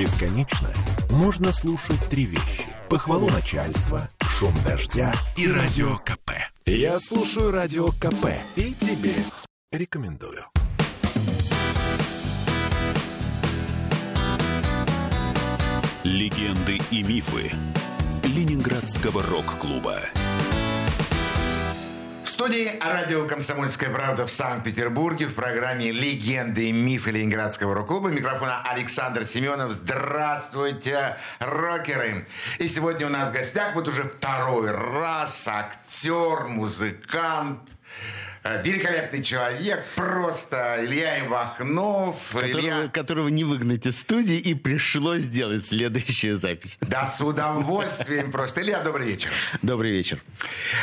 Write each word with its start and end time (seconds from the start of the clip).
Бесконечно 0.00 0.70
можно 1.10 1.52
слушать 1.52 2.00
три 2.08 2.24
вещи. 2.24 2.64
Похвалу 2.88 3.28
начальства, 3.28 4.08
шум 4.22 4.54
дождя 4.64 5.12
и 5.36 5.46
радио 5.46 5.98
КП. 5.98 6.30
Я 6.64 6.98
слушаю 6.98 7.50
радио 7.50 7.88
КП 7.88 8.28
и 8.56 8.72
тебе 8.72 9.12
рекомендую. 9.70 10.42
Легенды 16.02 16.78
и 16.90 17.02
мифы 17.02 17.52
Ленинградского 18.24 19.22
рок-клуба. 19.22 19.98
Студии 22.40 22.72
радио 22.80 23.26
«Комсомольская 23.26 23.90
правда» 23.90 24.24
в 24.24 24.30
Санкт-Петербурге 24.30 25.26
в 25.26 25.34
программе 25.34 25.90
«Легенды 25.90 26.70
и 26.70 26.72
мифы 26.72 27.10
Ленинградского 27.10 27.74
рок-клуба». 27.74 28.08
Микрофона 28.08 28.62
Александр 28.62 29.26
Семенов. 29.26 29.72
Здравствуйте, 29.72 31.18
рокеры! 31.38 32.26
И 32.56 32.66
сегодня 32.66 33.08
у 33.08 33.10
нас 33.10 33.28
в 33.28 33.34
гостях 33.34 33.74
вот 33.74 33.88
уже 33.88 34.04
второй 34.04 34.70
раз 34.70 35.46
актер, 35.48 36.46
музыкант, 36.46 37.60
великолепный 38.42 39.22
человек, 39.22 39.84
просто 39.96 40.78
Илья 40.82 41.26
Ивахнов. 41.26 42.16
Которого, 42.32 42.58
Илья... 42.58 42.88
которого 42.88 43.28
не 43.28 43.44
выгнать 43.44 43.86
из 43.86 44.00
студии, 44.00 44.38
и 44.38 44.54
пришлось 44.54 45.22
сделать 45.22 45.66
следующую 45.66 46.36
запись. 46.36 46.78
Да, 46.80 47.06
с 47.06 47.20
удовольствием 47.20 48.30
просто. 48.30 48.62
Илья, 48.62 48.80
добрый 48.80 49.06
вечер. 49.06 49.30
Добрый 49.62 49.90
вечер. 49.90 50.20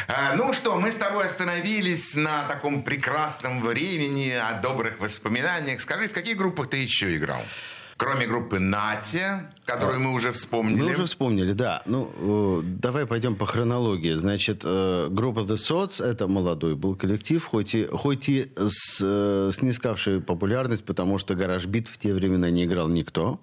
А, 0.07 0.35
ну 0.35 0.53
что, 0.53 0.77
мы 0.77 0.91
с 0.91 0.95
тобой 0.95 1.25
остановились 1.25 2.15
на 2.15 2.43
таком 2.43 2.83
прекрасном 2.83 3.61
времени, 3.61 4.31
о 4.31 4.53
добрых 4.61 4.99
воспоминаниях. 4.99 5.81
Скажи, 5.81 6.07
в 6.07 6.13
каких 6.13 6.37
группах 6.37 6.69
ты 6.69 6.77
еще 6.77 7.15
играл? 7.15 7.41
Кроме 7.97 8.27
группы 8.27 8.59
«Натя», 8.59 9.51
которую 9.65 9.99
мы 9.99 10.13
уже 10.13 10.31
вспомнили. 10.31 10.83
Мы 10.83 10.91
уже 10.91 11.05
вспомнили, 11.05 11.53
да. 11.53 11.81
Ну, 11.87 12.11
э, 12.15 12.61
давай 12.63 13.07
пойдем 13.07 13.35
по 13.35 13.47
хронологии. 13.47 14.13
Значит, 14.13 14.61
э, 14.63 15.07
группа 15.09 15.39
The 15.39 15.55
Sots, 15.55 16.03
это 16.03 16.27
молодой 16.27 16.75
был 16.75 16.95
коллектив, 16.95 17.43
хоть 17.43 17.73
и, 17.73 17.87
хоть 17.87 18.29
и 18.29 18.51
с, 18.55 19.01
э, 19.01 19.49
снискавший 19.51 20.21
популярность, 20.21 20.85
потому 20.85 21.17
что 21.17 21.33
гараж 21.33 21.65
бит 21.65 21.87
в 21.87 21.97
те 21.97 22.13
времена 22.13 22.51
не 22.51 22.65
играл 22.65 22.87
никто. 22.87 23.39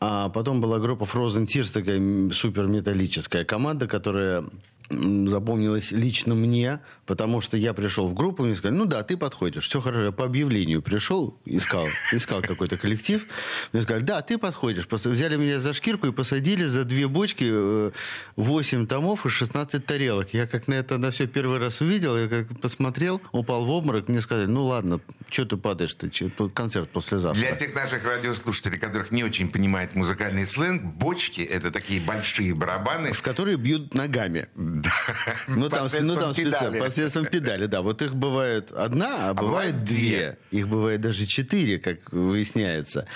А 0.00 0.28
потом 0.30 0.60
была 0.60 0.80
группа 0.80 1.04
Frozen 1.04 1.46
Tears, 1.46 1.72
такая 1.72 2.30
супер-металлическая 2.30 3.44
команда, 3.44 3.86
которая 3.86 4.44
запомнилось 4.90 5.92
лично 5.92 6.34
мне, 6.34 6.80
потому 7.06 7.40
что 7.40 7.56
я 7.56 7.74
пришел 7.74 8.08
в 8.08 8.14
группу, 8.14 8.44
мне 8.44 8.54
сказали, 8.54 8.78
ну 8.78 8.86
да, 8.86 9.02
ты 9.02 9.16
подходишь, 9.16 9.68
все 9.68 9.80
хорошо. 9.80 10.04
Я 10.06 10.12
по 10.12 10.24
объявлению 10.24 10.82
пришел, 10.82 11.38
искал, 11.44 11.86
искал 12.12 12.42
какой-то 12.42 12.76
коллектив. 12.76 13.26
Мне 13.72 13.82
сказали, 13.82 14.04
да, 14.04 14.22
ты 14.22 14.38
подходишь. 14.38 14.86
Взяли 14.90 15.36
меня 15.36 15.60
за 15.60 15.72
шкирку 15.72 16.06
и 16.06 16.12
посадили 16.12 16.64
за 16.64 16.84
две 16.84 17.08
бочки 17.08 17.92
8 18.36 18.82
э, 18.82 18.86
томов 18.86 19.26
и 19.26 19.28
16 19.28 19.84
тарелок. 19.84 20.34
Я 20.34 20.46
как 20.46 20.68
на 20.68 20.74
это 20.74 20.98
на 20.98 21.10
все 21.10 21.26
первый 21.26 21.58
раз 21.58 21.80
увидел, 21.80 22.16
я 22.16 22.28
как 22.28 22.60
посмотрел, 22.60 23.20
упал 23.32 23.64
в 23.64 23.70
обморок, 23.70 24.08
мне 24.08 24.20
сказали, 24.20 24.46
ну 24.46 24.64
ладно, 24.64 25.00
что 25.28 25.44
ты 25.44 25.56
падаешь, 25.56 25.94
ты 25.94 26.10
концерт 26.54 26.90
послезавтра. 26.90 27.40
Для 27.40 27.56
тех 27.56 27.74
наших 27.74 28.04
радиослушателей, 28.04 28.78
которых 28.78 29.10
не 29.10 29.24
очень 29.24 29.50
понимают 29.50 29.94
музыкальный 29.94 30.46
сленг, 30.46 30.82
бочки— 30.82 31.40
это 31.40 31.70
такие 31.70 32.00
большие 32.00 32.54
барабаны. 32.54 33.12
В 33.12 33.22
которые 33.22 33.56
бьют 33.56 33.94
ногами. 33.94 34.48
Да. 34.72 34.90
Ну, 35.48 35.68
там, 35.68 35.86
ну, 36.00 36.16
там 36.16 36.34
педали. 36.34 36.78
посредством 36.78 37.26
педали, 37.26 37.66
да. 37.66 37.82
Вот 37.82 38.00
их 38.00 38.14
бывает 38.14 38.72
одна, 38.72 39.28
а, 39.28 39.30
а 39.30 39.34
бывает, 39.34 39.74
бывает 39.74 39.84
две. 39.84 40.38
Их 40.50 40.68
бывает 40.68 41.00
даже 41.00 41.26
четыре, 41.26 41.78
как 41.78 42.12
выясняется. 42.12 43.06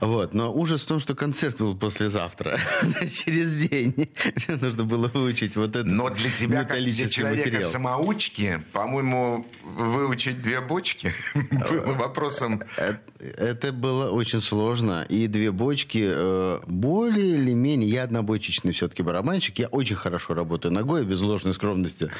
Вот. 0.00 0.34
Но 0.34 0.52
ужас 0.52 0.82
в 0.82 0.86
том, 0.86 1.00
что 1.00 1.14
концерт 1.14 1.58
был 1.58 1.76
послезавтра, 1.76 2.60
через 3.00 3.54
день. 3.54 4.10
Нужно 4.48 4.84
было 4.84 5.08
выучить 5.08 5.56
вот 5.56 5.76
это 5.76 5.88
Но 5.88 6.10
для 6.10 6.30
тебя, 6.30 6.64
как 6.64 6.78
для 6.82 7.08
человека-самоучки, 7.08 8.62
по-моему, 8.72 9.46
выучить 9.64 10.42
две 10.42 10.60
бочки 10.60 11.12
было 11.34 11.94
вопросом... 11.94 12.62
Это 13.18 13.72
было 13.72 14.10
очень 14.10 14.40
сложно. 14.40 15.04
И 15.08 15.26
две 15.26 15.50
бочки 15.50 16.08
э, 16.08 16.60
более 16.66 17.34
или 17.34 17.52
менее... 17.52 17.90
Я 17.90 18.04
однобочечный 18.04 18.72
все-таки 18.72 19.02
барабанщик. 19.02 19.58
Я 19.58 19.66
очень 19.68 19.96
хорошо 19.96 20.34
работаю 20.34 20.72
ногой, 20.72 21.04
без 21.04 21.20
ложной 21.20 21.54
скромности. 21.54 22.10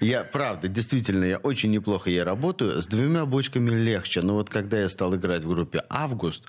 Я, 0.00 0.22
правда, 0.22 0.68
действительно, 0.68 1.24
я 1.24 1.38
очень 1.38 1.72
неплохо 1.72 2.08
я 2.08 2.24
работаю. 2.24 2.80
С 2.80 2.86
двумя 2.86 3.26
бочками 3.26 3.70
легче. 3.70 4.22
Но 4.22 4.34
вот 4.34 4.48
когда 4.48 4.78
я 4.78 4.88
стал 4.88 5.16
играть 5.16 5.42
в 5.42 5.48
группе 5.48 5.82
«Август», 5.88 6.44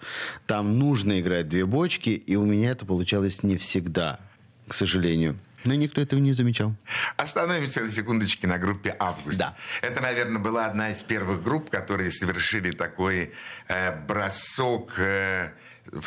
там 0.45 0.77
нужно 0.77 1.19
играть 1.19 1.49
две 1.49 1.65
бочки, 1.65 2.11
и 2.11 2.35
у 2.35 2.45
меня 2.45 2.71
это 2.71 2.85
получалось 2.85 3.41
не 3.41 3.57
всегда, 3.57 4.19
к 4.67 4.75
сожалению. 4.75 5.39
Но 5.65 5.73
никто 5.73 6.01
этого 6.01 6.19
не 6.19 6.33
замечал. 6.33 6.75
Остановимся 7.17 7.81
на 7.81 7.91
секундочке 7.91 8.47
на 8.47 8.57
группе 8.57 8.95
«Август». 8.99 9.37
Да. 9.37 9.55
Это, 9.81 10.01
наверное, 10.01 10.39
была 10.39 10.67
одна 10.67 10.91
из 10.91 11.03
первых 11.03 11.43
групп, 11.43 11.69
которые 11.69 12.11
совершили 12.11 12.71
такой 12.71 13.33
э, 13.67 13.95
бросок 14.05 14.93
э, 14.99 15.51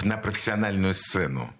на 0.02 0.16
профессиональную 0.16 0.94
сцену 0.94 1.52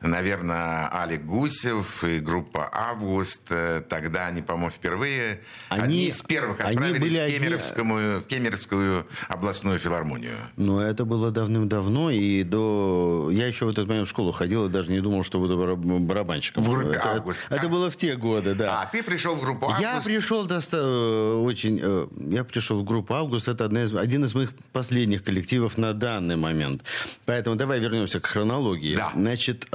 наверное, 0.00 0.88
Алик 0.92 1.24
Гусев 1.24 2.04
и 2.04 2.18
группа 2.18 2.68
«Август». 2.72 3.42
Э, 3.50 3.82
тогда 3.88 4.26
они, 4.26 4.42
по-моему, 4.42 4.70
впервые, 4.70 5.40
они, 5.68 5.82
одни 5.82 6.06
из 6.06 6.22
первых 6.22 6.60
отправились 6.60 6.94
они 6.94 6.98
были 6.98 7.18
в, 7.18 7.38
Кемеровскую, 7.38 8.20
в 8.20 8.26
Кемеровскую 8.26 9.06
областную 9.28 9.78
филармонию. 9.78 10.36
Ну, 10.56 10.80
это 10.80 11.04
было 11.04 11.30
давным-давно, 11.30 12.10
и 12.10 12.42
до... 12.42 13.30
Я 13.32 13.46
еще 13.46 13.66
в 13.66 13.68
этот 13.70 13.88
момент 13.88 14.06
в 14.06 14.10
школу 14.10 14.32
ходил 14.32 14.66
и 14.66 14.68
даже 14.68 14.90
не 14.90 15.00
думал, 15.00 15.24
что 15.24 15.38
буду 15.38 15.76
барабанщиком. 15.76 16.62
В 16.62 16.70
группе 16.70 16.96
это, 16.96 17.12
«Август». 17.12 17.42
Это, 17.46 17.56
это 17.56 17.68
было 17.68 17.90
в 17.90 17.96
те 17.96 18.16
годы, 18.16 18.54
да. 18.54 18.82
А 18.82 18.86
ты 18.86 19.02
пришел 19.02 19.34
в 19.34 19.40
группу 19.40 19.66
«Август»? 19.66 19.80
Я 19.80 20.00
пришел 20.00 20.46
доста... 20.46 20.78
Э, 20.78 21.34
очень... 21.42 21.80
Э, 21.82 22.06
я 22.30 22.44
пришел 22.44 22.80
в 22.80 22.84
группу 22.84 23.14
«Август». 23.14 23.48
Это 23.48 23.64
одна 23.64 23.82
из... 23.84 23.94
один 23.94 24.24
из 24.24 24.34
моих 24.34 24.52
последних 24.72 25.24
коллективов 25.24 25.78
на 25.78 25.92
данный 25.92 26.36
момент. 26.36 26.82
Поэтому 27.24 27.56
давай 27.56 27.80
вернемся 27.80 28.20
к 28.20 28.26
хронологии. 28.26 28.96
Да. 28.96 29.10
Значит, 29.14 29.66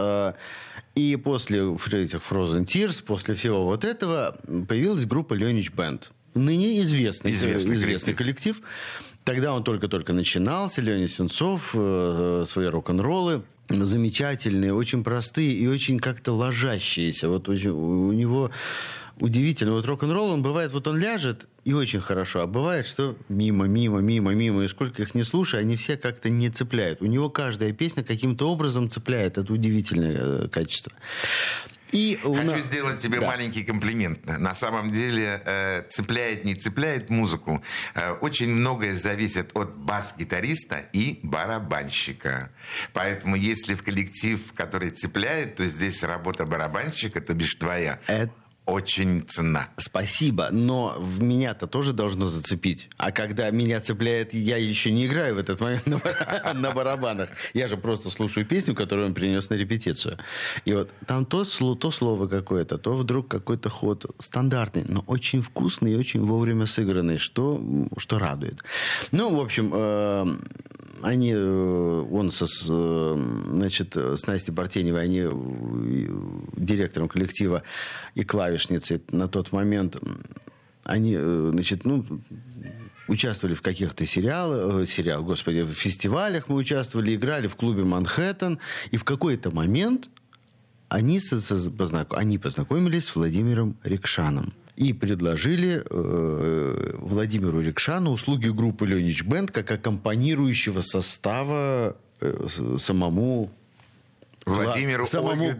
и 0.95 1.15
после 1.15 1.59
этих 1.61 2.21
Frozen 2.29 2.65
Tears, 2.65 3.03
после 3.03 3.35
всего 3.35 3.65
вот 3.65 3.85
этого, 3.85 4.37
появилась 4.67 5.05
группа 5.05 5.33
Ленич 5.33 5.71
Бенд. 5.71 6.11
Ныне 6.33 6.81
известный, 6.81 7.31
известный, 7.31 7.75
известный 7.75 8.13
коллектив. 8.13 8.57
коллектив. 8.57 8.61
Тогда 9.23 9.53
он 9.53 9.63
только-только 9.63 10.13
начинался, 10.13 10.81
Леонид 10.81 11.11
Сенцов, 11.11 11.71
э, 11.75 12.43
свои 12.47 12.67
рок-н-роллы 12.67 13.43
замечательные, 13.69 14.73
очень 14.73 15.03
простые 15.03 15.53
и 15.53 15.67
очень 15.67 15.99
как-то 15.99 16.33
ложащиеся. 16.33 17.29
Вот 17.29 17.47
у 17.47 18.11
него 18.11 18.51
удивительно. 19.21 19.73
Вот 19.73 19.85
рок-н-ролл, 19.85 20.31
он 20.31 20.43
бывает, 20.43 20.73
вот 20.73 20.87
он 20.87 20.97
ляжет, 20.97 21.47
и 21.63 21.73
очень 21.73 22.01
хорошо. 22.01 22.41
А 22.41 22.47
бывает, 22.47 22.85
что 22.87 23.15
мимо, 23.29 23.65
мимо, 23.65 23.99
мимо, 23.99 24.33
мимо, 24.33 24.63
и 24.63 24.67
сколько 24.67 25.01
их 25.03 25.15
не 25.15 25.23
слушай, 25.23 25.59
они 25.59 25.75
все 25.77 25.95
как-то 25.95 26.29
не 26.29 26.49
цепляют. 26.49 27.01
У 27.01 27.05
него 27.05 27.29
каждая 27.29 27.71
песня 27.71 28.03
каким-то 28.03 28.51
образом 28.51 28.89
цепляет. 28.89 29.37
Это 29.37 29.53
удивительное 29.53 30.17
э, 30.17 30.47
качество. 30.49 30.91
И 31.91 32.17
Хочу 32.21 32.43
нас... 32.43 32.65
сделать 32.65 32.99
тебе 32.99 33.19
да. 33.19 33.27
маленький 33.27 33.63
комплимент. 33.63 34.25
На 34.25 34.55
самом 34.55 34.91
деле, 34.91 35.41
э, 35.45 35.83
цепляет, 35.89 36.45
не 36.45 36.55
цепляет 36.55 37.09
музыку. 37.09 37.61
Э, 37.93 38.13
очень 38.13 38.49
многое 38.49 38.95
зависит 38.95 39.51
от 39.55 39.75
бас-гитариста 39.75 40.77
и 40.93 41.19
барабанщика. 41.21 42.49
Поэтому, 42.93 43.35
если 43.35 43.75
в 43.75 43.83
коллектив, 43.83 44.39
который 44.53 44.91
цепляет, 44.91 45.55
то 45.55 45.65
здесь 45.65 46.03
работа 46.03 46.45
барабанщика, 46.45 47.19
то 47.19 47.33
бишь 47.33 47.55
твоя. 47.55 47.99
Это 48.07 48.33
очень 48.71 49.21
ценна. 49.21 49.67
Спасибо, 49.77 50.49
но 50.51 50.95
в 50.97 51.21
меня-то 51.21 51.67
тоже 51.67 51.93
должно 51.93 52.27
зацепить. 52.27 52.89
А 52.97 53.11
когда 53.11 53.49
меня 53.51 53.79
цепляет, 53.79 54.33
я 54.33 54.57
еще 54.57 54.91
не 54.91 55.05
играю 55.05 55.35
в 55.35 55.37
этот 55.37 55.59
момент 55.59 55.85
на 56.53 56.71
барабанах. 56.75 57.29
Я 57.53 57.67
же 57.67 57.77
просто 57.77 58.09
слушаю 58.09 58.45
песню, 58.45 58.73
которую 58.75 59.07
он 59.07 59.13
принес 59.13 59.49
на 59.49 59.55
репетицию. 59.55 60.17
И 60.65 60.73
вот 60.73 60.89
там 61.05 61.25
то, 61.25 61.43
то 61.43 61.91
слово 61.91 62.27
какое-то, 62.27 62.77
то 62.77 62.93
вдруг 62.93 63.27
какой-то 63.27 63.69
ход 63.69 64.05
стандартный, 64.19 64.85
но 64.87 65.03
очень 65.07 65.41
вкусный 65.41 65.93
и 65.93 65.95
очень 65.95 66.21
вовремя 66.21 66.65
сыгранный, 66.65 67.17
что, 67.17 67.61
что 67.97 68.19
радует. 68.19 68.63
Ну, 69.11 69.35
в 69.35 69.39
общем, 69.39 69.71
э, 69.73 70.37
они, 71.03 71.33
э, 71.33 72.05
он 72.11 72.31
со, 72.31 72.45
значит, 72.45 73.95
с 73.95 74.27
Настей 74.27 74.53
Бартеневой, 74.53 75.03
они 75.03 75.21
э, 75.23 75.31
директором 76.57 77.07
коллектива 77.07 77.63
и 78.15 78.23
клавишницей 78.23 79.01
на 79.11 79.27
тот 79.27 79.51
момент, 79.51 79.97
они, 80.83 81.15
э, 81.17 81.49
значит, 81.53 81.85
ну, 81.85 82.05
участвовали 83.07 83.55
в 83.55 83.61
каких-то 83.61 84.05
сериалах, 84.05 84.87
сериал, 84.87 85.23
господи, 85.23 85.61
в 85.61 85.73
фестивалях 85.73 86.47
мы 86.47 86.55
участвовали, 86.55 87.15
играли 87.15 87.47
в 87.47 87.55
клубе 87.55 87.83
«Манхэттен», 87.83 88.59
и 88.91 88.97
в 88.97 89.03
какой-то 89.03 89.51
момент 89.51 90.09
они, 90.89 91.19
они 92.09 92.37
познакомились 92.37 93.05
с 93.05 93.15
Владимиром 93.15 93.77
Рикшаном 93.83 94.53
и 94.75 94.93
предложили 94.93 95.83
э, 95.89 96.95
Владимиру 96.99 97.61
Рикшану 97.61 98.11
услуги 98.11 98.47
группы 98.49 98.85
Ленич 98.85 99.23
Бенд 99.23 99.51
как 99.51 99.71
аккомпанирующего 99.71 100.81
состава 100.81 101.95
э, 102.19 102.47
самому 102.77 103.51
Владимиру 104.45 105.05
самому 105.05 105.51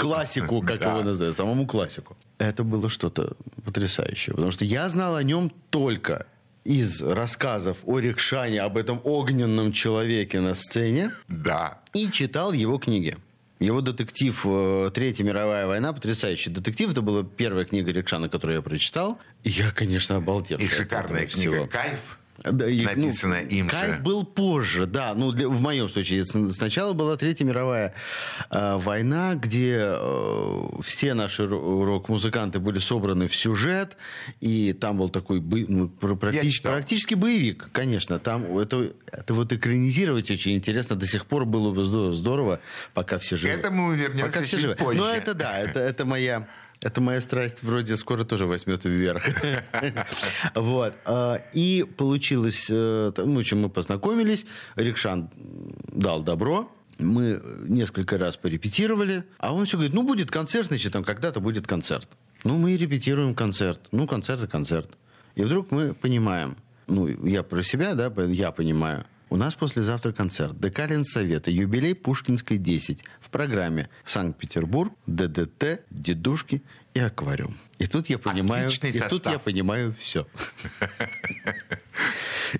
классику, 0.00 0.60
как 0.62 0.80
Да. 0.80 0.90
его 0.92 1.02
называют, 1.02 1.36
самому 1.36 1.66
классику. 1.66 2.16
Это 2.38 2.64
было 2.64 2.88
что-то 2.88 3.36
потрясающее, 3.64 4.34
потому 4.34 4.50
что 4.50 4.64
я 4.64 4.88
знал 4.88 5.14
о 5.14 5.22
нем 5.22 5.52
только 5.70 6.26
из 6.64 7.00
рассказов 7.02 7.78
о 7.84 7.98
Рикшане, 8.00 8.60
об 8.62 8.76
этом 8.76 9.00
огненном 9.04 9.70
человеке 9.72 10.40
на 10.40 10.54
сцене, 10.54 11.12
Да. 11.28 11.78
и 11.92 12.10
читал 12.10 12.52
его 12.52 12.78
книги. 12.78 13.16
Его 13.60 13.80
детектив 13.80 14.40
э, 14.44 14.90
«Третья 14.92 15.24
мировая 15.24 15.66
война» 15.66 15.92
потрясающий 15.92 16.50
детектив. 16.50 16.90
Это 16.90 17.02
была 17.02 17.22
первая 17.22 17.64
книга 17.64 17.92
Рикшана, 17.92 18.28
которую 18.28 18.56
я 18.56 18.62
прочитал. 18.62 19.18
И 19.44 19.50
я, 19.50 19.70
конечно, 19.70 20.16
обалдел. 20.16 20.58
И 20.58 20.66
шикарная 20.66 21.26
книга 21.26 21.30
всего. 21.30 21.66
«Кайф». 21.66 22.18
Да, 22.42 22.68
и, 22.68 22.82
ну, 22.82 22.90
Написанная 23.06 23.42
им 23.42 23.70
же. 23.70 23.76
Кайф 23.76 24.00
был 24.02 24.24
позже, 24.24 24.86
да. 24.86 25.14
Ну, 25.14 25.30
для- 25.30 25.48
в 25.48 25.60
моем 25.60 25.88
случае. 25.88 26.24
Сначала 26.24 26.92
была 26.92 27.16
Третья 27.16 27.44
мировая 27.44 27.94
э, 28.50 28.76
война, 28.76 29.34
где 29.36 29.78
э, 29.80 30.66
все 30.82 31.14
наши 31.14 31.44
ро- 31.44 31.84
рок-музыканты 31.84 32.58
были 32.58 32.80
собраны 32.80 33.28
в 33.28 33.36
сюжет, 33.36 33.96
и 34.40 34.72
там 34.72 34.98
был 34.98 35.08
такой 35.10 35.40
бы- 35.40 35.64
ну, 35.68 35.88
пр- 35.88 36.16
практически, 36.16 36.62
практически 36.66 37.14
боевик, 37.14 37.68
конечно. 37.72 38.18
Там 38.18 38.58
это, 38.58 38.92
это 39.12 39.32
вот 39.34 39.52
экранизировать 39.52 40.30
очень 40.30 40.54
интересно. 40.54 40.96
До 40.96 41.06
сих 41.06 41.26
пор 41.26 41.44
было 41.46 41.70
бы 41.72 41.82
здо- 41.82 42.10
здорово, 42.12 42.58
пока 42.94 43.18
все 43.18 43.36
живы. 43.36 43.54
К 43.54 43.58
этому 43.58 43.88
мы 43.90 43.96
вернемся 43.96 44.26
Пока 44.26 44.42
все 44.42 44.58
живы. 44.58 44.74
позже. 44.74 44.98
Но 45.00 45.08
это 45.08 45.34
да, 45.34 45.58
это, 45.58 45.78
это 45.78 46.04
моя... 46.04 46.48
Это 46.84 47.00
моя 47.00 47.20
страсть 47.20 47.62
вроде 47.62 47.96
скоро 47.96 48.24
тоже 48.24 48.46
возьмет 48.46 48.84
вверх. 48.84 49.24
Вот. 50.54 50.94
А, 51.06 51.36
И 51.52 51.84
получилось... 51.96 52.68
э, 52.70 53.12
Ну, 53.16 53.38
общем, 53.40 53.62
мы 53.62 53.70
познакомились. 53.70 54.46
Рикшан 54.76 55.30
дал 55.92 56.22
добро. 56.22 56.70
Мы 56.98 57.40
несколько 57.66 58.18
раз 58.18 58.36
порепетировали. 58.36 59.24
А 59.38 59.54
он 59.54 59.64
все 59.64 59.76
говорит, 59.78 59.94
ну, 59.94 60.02
будет 60.04 60.30
концерт, 60.30 60.68
значит, 60.68 60.92
там 60.92 61.02
когда-то 61.04 61.40
будет 61.40 61.66
концерт. 61.66 62.08
Ну, 62.44 62.58
мы 62.58 62.76
репетируем 62.76 63.34
концерт. 63.34 63.80
Ну, 63.90 64.06
концерт 64.06 64.44
и 64.44 64.46
концерт. 64.46 64.90
И 65.34 65.42
вдруг 65.42 65.70
мы 65.70 65.94
понимаем, 65.94 66.56
ну, 66.86 67.08
я 67.26 67.42
про 67.42 67.62
себя, 67.62 67.94
да, 67.94 68.12
я 68.26 68.52
понимаю, 68.52 69.04
у 69.30 69.36
нас 69.36 69.54
послезавтра 69.54 70.12
концерт. 70.12 70.58
Декалин 70.58 71.04
Совета. 71.04 71.50
Юбилей 71.50 71.94
Пушкинской 71.94 72.58
10. 72.58 73.04
В 73.20 73.30
программе 73.30 73.88
Санкт-Петербург, 74.04 74.92
ДДТ, 75.06 75.80
Дедушки 75.90 76.62
и 76.94 77.00
Аквариум. 77.00 77.56
И 77.78 77.86
тут 77.86 78.08
я 78.08 78.18
понимаю... 78.18 78.66
Отличный 78.66 78.90
и 78.90 79.00
тут 79.00 79.10
состав. 79.10 79.32
я 79.32 79.38
понимаю 79.38 79.94
все. 79.98 80.26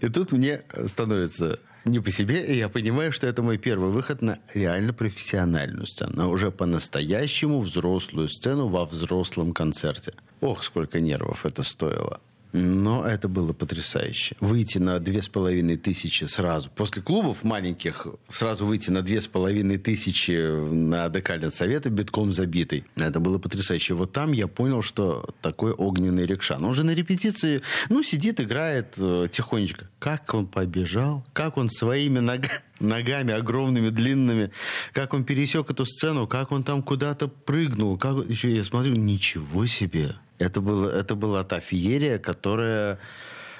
И 0.00 0.08
тут 0.08 0.32
мне 0.32 0.62
становится 0.86 1.60
не 1.84 2.00
по 2.00 2.10
себе, 2.10 2.44
и 2.44 2.56
я 2.56 2.68
понимаю, 2.68 3.12
что 3.12 3.26
это 3.26 3.42
мой 3.42 3.58
первый 3.58 3.90
выход 3.90 4.22
на 4.22 4.38
реально 4.54 4.92
профессиональную 4.92 5.86
сцену, 5.86 6.16
на 6.16 6.28
уже 6.28 6.50
по-настоящему 6.50 7.60
взрослую 7.60 8.28
сцену 8.28 8.68
во 8.68 8.86
взрослом 8.86 9.52
концерте. 9.52 10.14
Ох, 10.40 10.64
сколько 10.64 11.00
нервов 11.00 11.46
это 11.46 11.62
стоило. 11.62 12.20
Но 12.54 13.04
это 13.04 13.28
было 13.28 13.52
потрясающе. 13.52 14.36
Выйти 14.38 14.78
на 14.78 15.00
две 15.00 15.22
с 15.22 15.28
половиной 15.28 15.76
тысячи 15.76 16.22
сразу. 16.22 16.70
После 16.70 17.02
клубов 17.02 17.42
маленьких 17.42 18.06
сразу 18.30 18.64
выйти 18.64 18.90
на 18.90 19.02
две 19.02 19.20
с 19.20 19.26
половиной 19.26 19.76
тысячи 19.76 20.30
на 20.72 21.08
Декалин 21.08 21.50
Совета 21.50 21.90
битком 21.90 22.30
забитый. 22.30 22.84
Это 22.94 23.18
было 23.18 23.38
потрясающе. 23.38 23.94
Вот 23.94 24.12
там 24.12 24.30
я 24.30 24.46
понял, 24.46 24.82
что 24.82 25.28
такой 25.42 25.72
огненный 25.72 26.26
рикшан. 26.26 26.64
Он 26.64 26.74
же 26.74 26.84
на 26.84 26.94
репетиции, 26.94 27.60
ну, 27.88 28.04
сидит, 28.04 28.40
играет 28.40 28.94
э, 28.98 29.26
тихонечко. 29.28 29.88
Как 29.98 30.32
он 30.32 30.46
побежал, 30.46 31.26
как 31.32 31.56
он 31.56 31.68
своими 31.68 32.20
нога- 32.20 32.62
ногами 32.78 33.34
огромными, 33.34 33.88
длинными, 33.88 34.52
как 34.92 35.12
он 35.12 35.24
пересек 35.24 35.70
эту 35.70 35.84
сцену, 35.84 36.28
как 36.28 36.52
он 36.52 36.62
там 36.62 36.84
куда-то 36.84 37.26
прыгнул. 37.26 37.98
Как... 37.98 38.28
Еще 38.28 38.54
я 38.54 38.62
смотрю, 38.62 38.94
ничего 38.94 39.66
себе. 39.66 40.14
Это, 40.38 40.60
было, 40.60 40.90
это 40.90 41.14
была 41.14 41.44
та 41.44 41.60
феерия, 41.60 42.18
которая, 42.18 42.98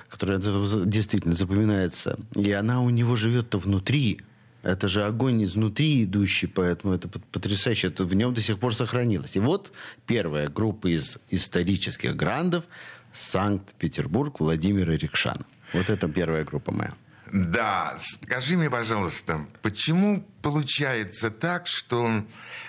которая 0.08 0.38
действительно 0.38 1.34
запоминается. 1.34 2.18
И 2.34 2.50
она 2.52 2.80
у 2.80 2.90
него 2.90 3.16
живет-то 3.16 3.58
внутри. 3.58 4.20
Это 4.62 4.88
же 4.88 5.04
огонь 5.04 5.44
изнутри 5.44 6.04
идущий, 6.04 6.46
поэтому 6.46 6.94
это 6.94 7.06
пот- 7.08 7.24
потрясающе. 7.30 7.88
Это 7.88 8.04
в 8.04 8.14
нем 8.14 8.32
до 8.32 8.40
сих 8.40 8.58
пор 8.58 8.74
сохранилось. 8.74 9.36
И 9.36 9.40
вот 9.40 9.72
первая 10.06 10.48
группа 10.48 10.88
из 10.88 11.18
исторических 11.30 12.16
грандов 12.16 12.64
Санкт-Петербург 13.12 14.40
Владимира 14.40 14.96
Рикшана. 14.96 15.44
Вот 15.74 15.90
это 15.90 16.08
первая 16.08 16.44
группа 16.44 16.72
моя. 16.72 16.94
Да, 17.34 17.96
скажи 17.98 18.56
мне, 18.56 18.70
пожалуйста, 18.70 19.44
почему 19.60 20.25
получается 20.40 21.32
так, 21.32 21.66
что 21.66 22.08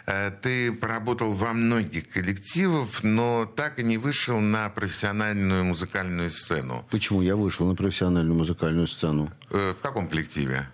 э, 0.08 0.32
ты 0.42 0.72
поработал 0.72 1.34
во 1.34 1.54
многих 1.54 2.10
коллективах, 2.10 3.04
но 3.04 3.46
так 3.46 3.78
и 3.78 3.84
не 3.84 4.00
вышел 4.00 4.40
на 4.40 4.70
профессиональную 4.70 5.66
музыкальную 5.66 6.32
сцену? 6.32 6.84
Почему 6.90 7.22
я 7.22 7.36
вышел 7.36 7.68
на 7.68 7.76
профессиональную 7.76 8.36
музыкальную 8.36 8.88
сцену? 8.88 9.32
Э, 9.52 9.76
в 9.78 9.82
каком 9.84 10.08
коллективе? 10.08 10.68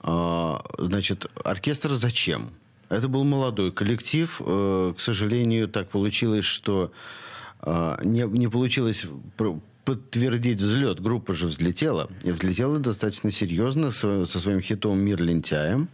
А, 0.00 0.60
значит, 0.78 1.30
оркестр 1.44 1.92
зачем? 1.92 2.50
Это 2.88 3.06
был 3.06 3.22
молодой 3.22 3.70
коллектив. 3.70 4.42
Э, 4.44 4.92
К 4.96 5.00
сожалению, 5.00 5.68
так 5.68 5.88
получилось, 5.88 6.44
что 6.44 6.90
а, 7.60 8.00
не, 8.02 8.22
не 8.22 8.48
получилось 8.48 9.06
подтвердить 9.86 10.60
взлет. 10.60 11.00
Группа 11.00 11.32
же 11.32 11.46
взлетела. 11.46 12.10
И 12.24 12.32
взлетела 12.32 12.78
достаточно 12.78 13.30
серьезно 13.30 13.92
со, 13.92 14.26
своим 14.26 14.60
хитом 14.60 14.98
«Мир 14.98 15.22
лентяем». 15.22 15.88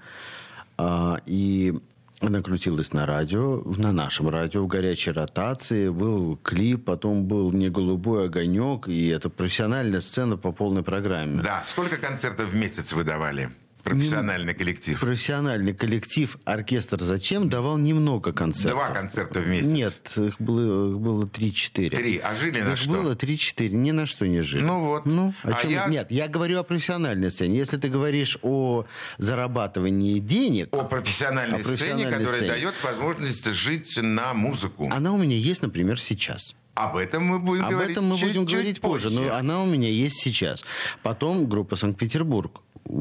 А, 0.79 1.19
И 1.27 1.75
она 2.21 2.41
крутилась 2.41 2.93
на 2.93 3.05
радио, 3.05 3.63
на 3.65 3.93
нашем 3.93 4.29
радио, 4.29 4.63
в 4.63 4.67
горячей 4.67 5.11
ротации. 5.11 5.91
Был 5.91 6.39
клип, 6.43 6.85
потом 6.85 7.27
был 7.27 7.53
«Не 7.53 7.69
голубой 7.69 8.27
огонек». 8.27 8.89
И 8.89 9.09
это 9.09 9.29
профессиональная 9.29 10.01
сцена 10.01 10.37
по 10.37 10.53
полной 10.53 10.83
программе. 10.83 11.43
Да, 11.43 11.63
сколько 11.67 11.99
концертов 11.99 12.49
в 12.49 12.55
месяц 12.55 12.93
вы 12.93 13.05
давали? 13.05 13.51
Профессиональный 13.83 14.55
коллектив. 14.55 14.99
профессиональный 15.01 15.75
коллектив 15.75 16.37
«Оркестр 16.45 17.01
зачем» 17.01 17.49
давал 17.49 17.79
немного 17.79 18.33
концертов. 18.33 18.73
Два 18.73 18.89
концерта 18.91 19.41
в 19.41 19.49
месяц. 19.49 19.67
Нет, 19.71 20.15
их 20.17 20.41
было, 20.41 20.91
их 20.93 20.99
было 21.01 21.25
3-4. 21.27 21.91
Три. 21.91 22.19
А 22.19 22.35
жили 22.37 22.61
на 22.63 22.73
их 22.73 22.79
что? 22.79 22.91
было 22.91 23.15
3-4, 23.15 23.71
ни 23.71 23.91
на 23.91 24.07
что 24.07 24.27
не 24.29 24.41
жили. 24.41 24.63
Ну 24.63 24.87
вот. 24.87 25.05
Ну, 25.07 25.35
о 25.43 25.49
А 25.51 25.61
чем- 25.63 25.71
я- 25.71 25.87
Нет, 25.89 26.11
я 26.13 26.29
говорю 26.29 26.61
о 26.61 26.63
профессиональной 26.63 27.31
сцене. 27.31 27.59
Если 27.59 27.77
ты 27.77 27.89
говоришь 27.89 28.39
о 28.43 28.87
зарабатывании 29.19 30.19
денег, 30.19 30.69
О 30.75 30.85
профессиональной, 30.85 31.61
О 31.61 31.65
сцене, 31.65 31.77
профессиональной 31.77 32.13
которая 32.19 32.37
сцене. 32.37 32.53
дает 32.53 32.75
возможность 32.85 33.47
жить 33.53 33.99
на 34.01 34.33
музыку. 34.35 34.89
она 34.93 35.13
у 35.13 35.19
меня 35.19 35.37
есть, 35.37 35.63
например, 35.63 36.01
сейчас. 36.01 36.55
Об 36.75 36.97
этом 36.97 37.25
мы 37.25 37.39
будем 37.39 37.65
Об 37.65 37.71
говорить 37.71 37.93
этом 37.93 38.07
мы 38.07 38.17
чуть- 38.17 38.29
будем 38.29 38.47
чуть 38.47 38.55
говорить 38.57 38.81
позже, 38.81 39.11
но 39.11 39.35
она 39.35 39.63
у 39.63 39.67
меня 39.67 39.89
есть 39.89 40.17
сейчас. 40.23 40.65
Потом 41.03 41.47
группа 41.49 41.77
Санкт-Петербург. 41.77 42.63
У, 42.87 42.97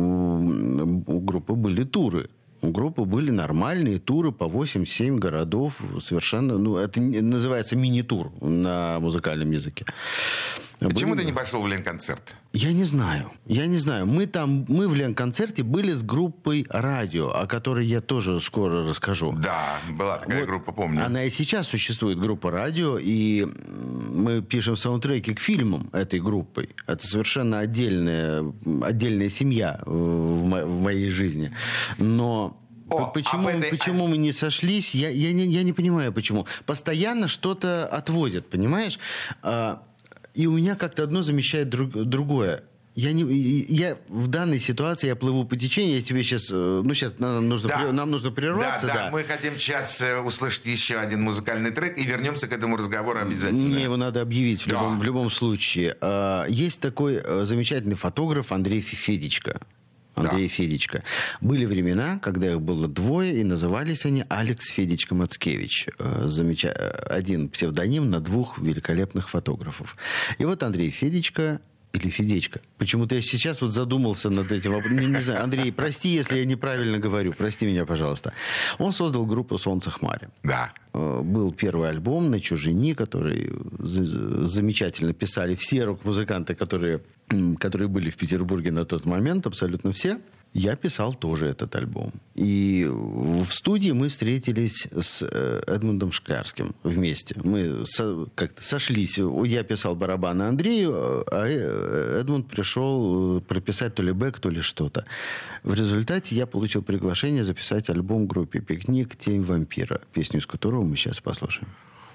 у 1.07 1.19
группы 1.21 1.53
были 1.53 1.83
туры. 1.83 2.29
У 2.61 2.69
группы 2.71 3.05
были 3.05 3.31
нормальные 3.31 3.97
туры 3.97 4.31
по 4.31 4.43
8-7 4.45 5.17
городов. 5.17 5.81
Совершенно, 5.99 6.57
ну, 6.57 6.75
это 6.77 7.01
называется 7.01 7.75
мини-тур 7.75 8.31
на 8.41 8.99
музыкальном 8.99 9.49
языке. 9.51 9.85
Почему 10.89 11.11
Были- 11.11 11.21
ты 11.21 11.25
не 11.27 11.31
пошел 11.31 11.61
в 11.61 11.67
Ленконцерт? 11.67 12.35
Я 12.53 12.73
не 12.73 12.85
знаю. 12.85 13.31
Я 13.45 13.67
не 13.67 13.77
знаю. 13.77 14.07
Мы 14.07 14.25
там, 14.25 14.65
мы 14.67 14.87
в 14.87 14.95
Ленконцерте 14.95 15.61
были 15.61 15.91
с 15.91 16.01
группой 16.01 16.65
«Радио», 16.69 17.29
о 17.29 17.45
которой 17.45 17.85
я 17.85 18.01
тоже 18.01 18.41
скоро 18.41 18.83
расскажу. 18.87 19.31
Да, 19.33 19.79
была 19.91 20.17
такая 20.17 20.39
Вот 20.39 20.47
группа, 20.47 20.71
помню. 20.71 21.05
Она 21.05 21.23
и 21.25 21.29
сейчас 21.29 21.67
существует, 21.67 22.17
группа 22.19 22.49
радио, 22.49 22.97
и 22.99 23.45
мы 23.45 24.41
пишем 24.41 24.75
саундтреки 24.75 25.35
к 25.35 25.39
фильмам 25.39 25.89
этой 25.93 26.19
группой. 26.19 26.69
Это 26.87 27.05
совершенно 27.05 27.59
отдельная, 27.59 28.43
отдельная 28.81 29.29
семья 29.29 29.79
в, 29.85 30.43
мо- 30.43 30.65
в 30.65 30.81
моей 30.81 31.09
жизни. 31.09 31.51
Но 31.99 32.57
О, 32.89 33.05
почему, 33.05 33.49
этой- 33.49 33.69
почему 33.69 34.07
мы 34.07 34.17
не 34.17 34.31
сошлись, 34.31 34.95
я, 34.95 35.09
я, 35.09 35.31
не, 35.31 35.45
я 35.45 35.63
не 35.63 35.73
понимаю, 35.73 36.11
почему. 36.11 36.47
Постоянно 36.65 37.27
что-то 37.27 37.85
отводит, 37.85 38.49
понимаешь? 38.49 38.99
А, 39.43 39.81
и 40.33 40.47
у 40.47 40.53
меня 40.57 40.75
как-то 40.75 41.03
одно 41.03 41.21
замещает 41.21 41.69
друг- 41.69 41.91
другое. 41.91 42.63
Я, 42.93 43.13
не, 43.13 43.23
я 43.23 43.97
в 44.09 44.27
данной 44.27 44.59
ситуации 44.59 45.07
я 45.07 45.15
плыву 45.15 45.45
по 45.45 45.55
течению, 45.55 45.95
я 45.95 46.01
тебе 46.01 46.23
сейчас, 46.23 46.49
ну 46.51 46.93
сейчас 46.93 47.19
нам 47.19 47.47
нужно, 47.47 47.69
Да. 47.69 47.77
при- 47.79 47.91
нам 47.91 48.11
нужно 48.11 48.31
прерваться, 48.31 48.87
да, 48.87 48.93
да. 48.93 49.05
да, 49.05 49.11
мы 49.11 49.23
хотим 49.23 49.57
сейчас 49.57 50.01
э, 50.01 50.19
услышать 50.19 50.65
еще 50.65 50.97
один 50.97 51.21
музыкальный 51.21 51.71
трек 51.71 51.97
и 51.97 52.03
вернемся 52.03 52.49
к 52.49 52.51
этому 52.51 52.75
разговору 52.75 53.17
обязательно. 53.19 53.61
Мне 53.69 53.83
его 53.83 53.95
надо 53.95 54.19
объявить 54.21 54.63
в 54.63 54.67
Да. 54.67 54.75
любом, 54.81 54.99
в 54.99 55.03
любом 55.03 55.29
случае. 55.31 55.95
А, 56.01 56.45
Есть 56.49 56.81
такой 56.81 57.15
э, 57.23 57.45
замечательный 57.45 57.95
фотограф 57.95 58.51
Андрей 58.51 58.81
Фе- 58.81 59.15
Андрей 60.29 60.47
Федичка. 60.47 61.03
Были 61.41 61.65
времена, 61.65 62.19
когда 62.21 62.51
их 62.51 62.61
было 62.61 62.87
двое, 62.87 63.39
и 63.39 63.43
назывались 63.43 64.05
они 64.05 64.23
Алекс 64.29 64.67
Федичка 64.69 65.15
Мацкевич. 65.15 65.87
Э, 65.99 66.23
замеча- 66.25 66.73
э, 66.75 66.89
Один 67.11 67.49
псевдоним 67.49 68.09
на 68.09 68.19
двух 68.19 68.57
великолепных 68.59 69.29
фотографов. 69.29 69.95
И 70.39 70.45
вот 70.45 70.63
Андрей 70.63 70.89
Федичка 70.89 71.59
или 71.93 72.09
Федечка? 72.09 72.61
Почему-то 72.77 73.15
я 73.15 73.21
сейчас 73.21 73.61
вот 73.61 73.71
задумался 73.71 74.29
над 74.29 74.49
этим. 74.51 74.73
Не, 74.97 75.07
не 75.07 75.19
знаю, 75.21 75.43
Андрей, 75.43 75.73
прости, 75.73 76.07
если 76.09 76.37
я 76.37 76.45
неправильно 76.45 76.99
говорю. 76.99 77.33
Прости 77.33 77.65
меня, 77.65 77.85
пожалуйста. 77.85 78.31
Он 78.77 78.93
создал 78.93 79.25
группу 79.25 79.57
«Солнце 79.57 79.91
хмари». 79.91 80.29
Да. 80.43 80.71
Э, 80.93 81.21
был 81.21 81.51
первый 81.51 81.89
альбом 81.89 82.31
«На 82.31 82.39
чужине», 82.39 82.95
который 82.95 83.51
замечательно 83.79 85.13
писали 85.13 85.55
все 85.55 85.83
рок-музыканты, 85.85 86.55
которые, 86.55 87.01
которые 87.59 87.87
были 87.87 88.09
в 88.09 88.17
Петербурге 88.17 88.71
на 88.71 88.85
тот 88.85 89.05
момент, 89.05 89.47
абсолютно 89.47 89.91
все. 89.91 90.19
Я 90.53 90.75
писал 90.75 91.13
тоже 91.13 91.45
этот 91.45 91.73
альбом. 91.77 92.11
И 92.35 92.85
в 92.89 93.47
студии 93.49 93.91
мы 93.91 94.09
встретились 94.09 94.85
с 94.91 95.21
э, 95.23 95.61
Эдмундом 95.65 96.11
Шклярским 96.11 96.75
вместе. 96.83 97.35
Мы 97.41 97.85
со, 97.85 98.25
как-то 98.35 98.61
сошлись. 98.61 99.17
Я 99.45 99.63
писал 99.63 99.95
барабаны 99.95 100.43
Андрею, 100.43 101.23
а 101.31 101.47
э, 101.47 102.19
Эдмунд 102.19 102.47
пришел 102.47 103.37
э, 103.37 103.41
прописать 103.41 103.95
то 103.95 104.03
ли 104.03 104.11
бэк, 104.11 104.39
то 104.39 104.49
ли 104.49 104.59
что-то. 104.59 105.05
В 105.63 105.73
результате 105.73 106.35
я 106.35 106.45
получил 106.45 106.83
приглашение 106.83 107.45
записать 107.45 107.89
альбом 107.89 108.27
группе 108.27 108.59
«Пикник. 108.59 109.15
Тень 109.15 109.43
вампира», 109.43 110.01
песню 110.11 110.41
из 110.41 110.45
которого 110.47 110.83
мы 110.83 110.97
сейчас 110.97 111.21
послушаем. 111.21 111.69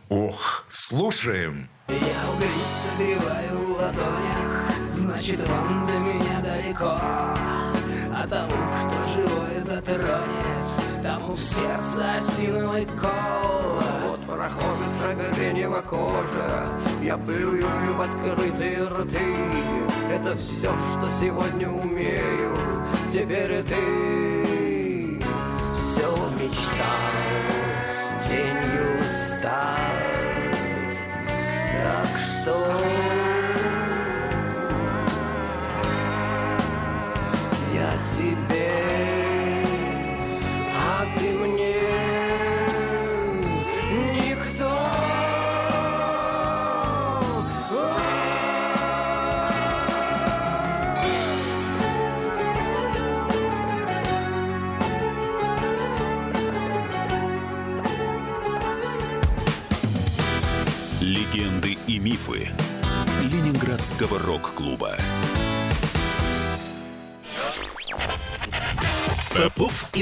Ох, 0.08 0.66
слушаем. 0.68 1.68
Я 1.88 2.30
угли 2.30 2.48
согреваю 2.84 3.58
в 3.58 3.70
ладонях, 3.70 4.65
значит, 5.16 5.48
вам 5.48 5.86
до 5.86 5.98
меня 5.98 6.40
далеко. 6.42 6.98
А 8.14 8.26
тому, 8.28 8.50
кто 8.50 8.96
живой 9.14 9.60
затронет, 9.60 11.02
тому 11.02 11.34
в 11.34 11.40
сердце 11.40 12.14
осиновый 12.16 12.84
кол. 12.84 13.80
Вот 14.08 14.20
прохожих 14.26 14.90
прогоренева 15.00 15.80
кожа, 15.82 16.68
я 17.02 17.16
плюю 17.16 17.66
в 17.96 18.00
открытые 18.00 18.84
рты. 18.84 19.36
Это 20.10 20.36
все, 20.36 20.70
что 20.92 21.08
сегодня 21.20 21.70
умею, 21.70 22.56
теперь 23.12 23.52
и 23.52 23.62
ты 23.62 25.20
все 25.76 26.10
мечтал, 26.38 27.06
тенью 28.28 29.02
стать. 29.38 29.85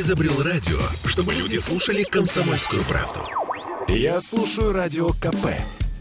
Изобрел 0.05 0.43
радио, 0.43 0.79
чтобы 1.07 1.33
люди 1.33 1.57
слушали 1.57 2.03
комсомольскую 2.03 2.83
правду. 2.83 3.27
Я 3.89 4.21
слушаю 4.21 4.75
радио 4.75 5.15
КП 5.15 5.47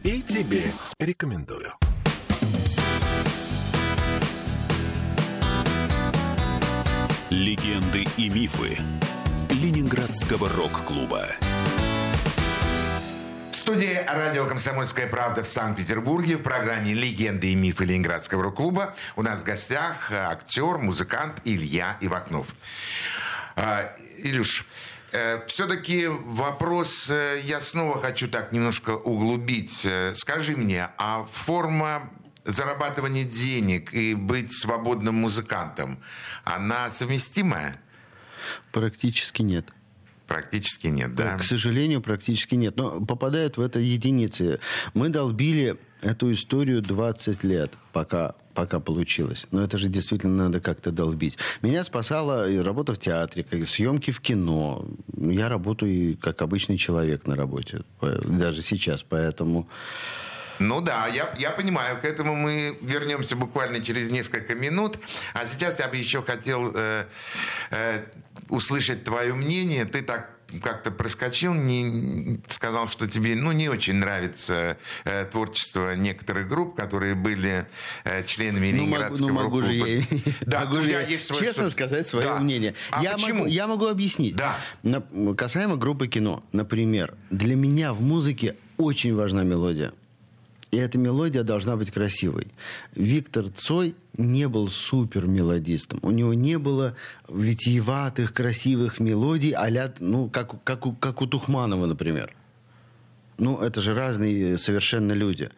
и 0.03 0.21
тебе 0.21 0.73
рекомендую. 0.99 1.71
Легенды 7.29 8.05
и 8.17 8.29
мифы 8.29 8.77
Ленинградского 9.49 10.49
рок-клуба 10.49 11.25
студии 13.63 13.97
радио 14.07 14.45
«Комсомольская 14.45 15.07
правда» 15.07 15.41
в 15.41 15.47
Санкт-Петербурге 15.47 16.35
в 16.35 16.43
программе 16.43 16.93
«Легенды 16.93 17.53
и 17.53 17.55
мифы 17.55 17.85
Ленинградского 17.85 18.43
рок-клуба» 18.43 18.93
у 19.15 19.21
нас 19.21 19.39
в 19.39 19.45
гостях 19.45 20.11
актер, 20.11 20.79
музыкант 20.79 21.35
Илья 21.45 21.95
Ивакнов. 22.01 22.55
А, 23.55 23.95
Илюш, 24.17 24.65
э, 25.11 25.45
все-таки 25.47 26.07
вопрос 26.07 27.09
э, 27.09 27.41
я 27.45 27.61
снова 27.61 28.01
хочу 28.01 28.27
так 28.27 28.51
немножко 28.51 28.91
углубить. 28.91 29.85
Э, 29.85 30.13
скажи 30.15 30.55
мне, 30.55 30.89
а 30.97 31.25
форма 31.25 32.09
зарабатывания 32.45 33.23
денег 33.23 33.93
и 33.93 34.15
быть 34.15 34.53
свободным 34.53 35.15
музыкантом, 35.15 35.99
она 36.43 36.89
совместимая? 36.91 37.79
Практически 38.71 39.41
нет. 39.41 39.69
Практически 40.27 40.87
нет, 40.87 41.15
да? 41.15 41.37
К 41.37 41.43
сожалению, 41.43 42.01
практически 42.01 42.55
нет. 42.55 42.75
Но 42.77 43.01
попадают 43.01 43.57
в 43.57 43.61
это 43.61 43.79
единицы. 43.79 44.59
Мы 44.93 45.09
долбили 45.09 45.77
эту 46.03 46.31
историю 46.31 46.81
20 46.81 47.43
лет, 47.43 47.73
пока, 47.91 48.35
пока 48.53 48.79
получилось. 48.79 49.47
Но 49.51 49.63
это 49.63 49.77
же 49.77 49.87
действительно 49.87 50.45
надо 50.45 50.59
как-то 50.59 50.91
долбить. 50.91 51.37
Меня 51.61 51.83
спасала 51.83 52.47
работа 52.63 52.93
в 52.93 52.99
театре, 52.99 53.45
съемки 53.65 54.11
в 54.11 54.19
кино. 54.19 54.85
Я 55.17 55.49
работаю 55.49 56.17
как 56.17 56.41
обычный 56.41 56.77
человек 56.77 57.25
на 57.27 57.35
работе. 57.35 57.81
Даже 58.01 58.61
сейчас, 58.61 59.03
поэтому... 59.03 59.67
Ну 60.59 60.81
да, 60.81 61.07
я, 61.07 61.33
я 61.39 61.49
понимаю, 61.49 61.99
к 61.99 62.05
этому 62.05 62.35
мы 62.35 62.77
вернемся 62.81 63.35
буквально 63.35 63.83
через 63.83 64.11
несколько 64.11 64.53
минут. 64.53 64.99
А 65.33 65.47
сейчас 65.47 65.79
я 65.79 65.87
бы 65.87 65.97
еще 65.97 66.21
хотел 66.21 66.71
э, 66.75 67.05
э, 67.71 68.03
услышать 68.49 69.03
твое 69.03 69.33
мнение. 69.33 69.85
Ты 69.85 70.03
так 70.03 70.32
как-то 70.61 70.91
проскочил, 70.91 71.53
не, 71.53 72.39
сказал, 72.47 72.87
что 72.87 73.07
тебе 73.07 73.35
ну, 73.35 73.51
не 73.51 73.69
очень 73.69 73.95
нравится 73.95 74.77
э, 75.05 75.25
творчество 75.25 75.95
некоторых 75.95 76.47
групп, 76.47 76.75
которые 76.75 77.15
были 77.15 77.65
э, 78.03 78.23
членами 78.25 78.71
ну, 78.71 78.77
Ленинградского 78.77 79.27
ну, 79.27 79.33
могу 79.33 79.61
же 79.61 79.73
я, 79.73 80.03
да, 80.41 80.65
могу 80.65 80.81
же 80.81 80.89
я 80.89 81.01
есть 81.01 81.25
свой, 81.25 81.39
честно 81.39 81.63
свой... 81.63 81.71
сказать 81.71 82.07
свое 82.07 82.27
да. 82.27 82.39
мнение. 82.39 82.73
А 82.91 83.03
я, 83.03 83.13
почему? 83.13 83.39
Могу, 83.39 83.49
я 83.49 83.67
могу 83.67 83.87
объяснить. 83.87 84.35
Да. 84.35 84.55
На, 84.83 85.01
касаемо 85.35 85.77
группы 85.77 86.07
кино, 86.07 86.43
например, 86.51 87.15
для 87.29 87.55
меня 87.55 87.93
в 87.93 88.01
музыке 88.01 88.55
очень 88.77 89.15
важна 89.15 89.43
мелодия. 89.43 89.93
И 90.71 90.77
эта 90.77 90.97
мелодия 90.97 91.43
должна 91.43 91.75
быть 91.75 91.91
красивой. 91.91 92.47
Виктор 92.95 93.47
Цой 93.47 93.95
не 94.17 94.47
был 94.47 94.67
супер 94.69 95.27
мелодистом. 95.27 95.99
У 96.01 96.11
него 96.11 96.33
не 96.33 96.57
было 96.57 96.95
витиеватых, 97.29 98.33
красивых 98.33 98.99
мелодий, 98.99 99.51
а 99.51 99.91
ну, 99.99 100.29
как, 100.29 100.63
как, 100.63 100.99
как 100.99 101.21
у 101.21 101.27
Тухманова, 101.27 101.85
например. 101.85 102.33
Ну, 103.37 103.59
это 103.59 103.81
же 103.81 103.95
разные 103.95 104.57
совершенно 104.57 105.13
люди. 105.13 105.49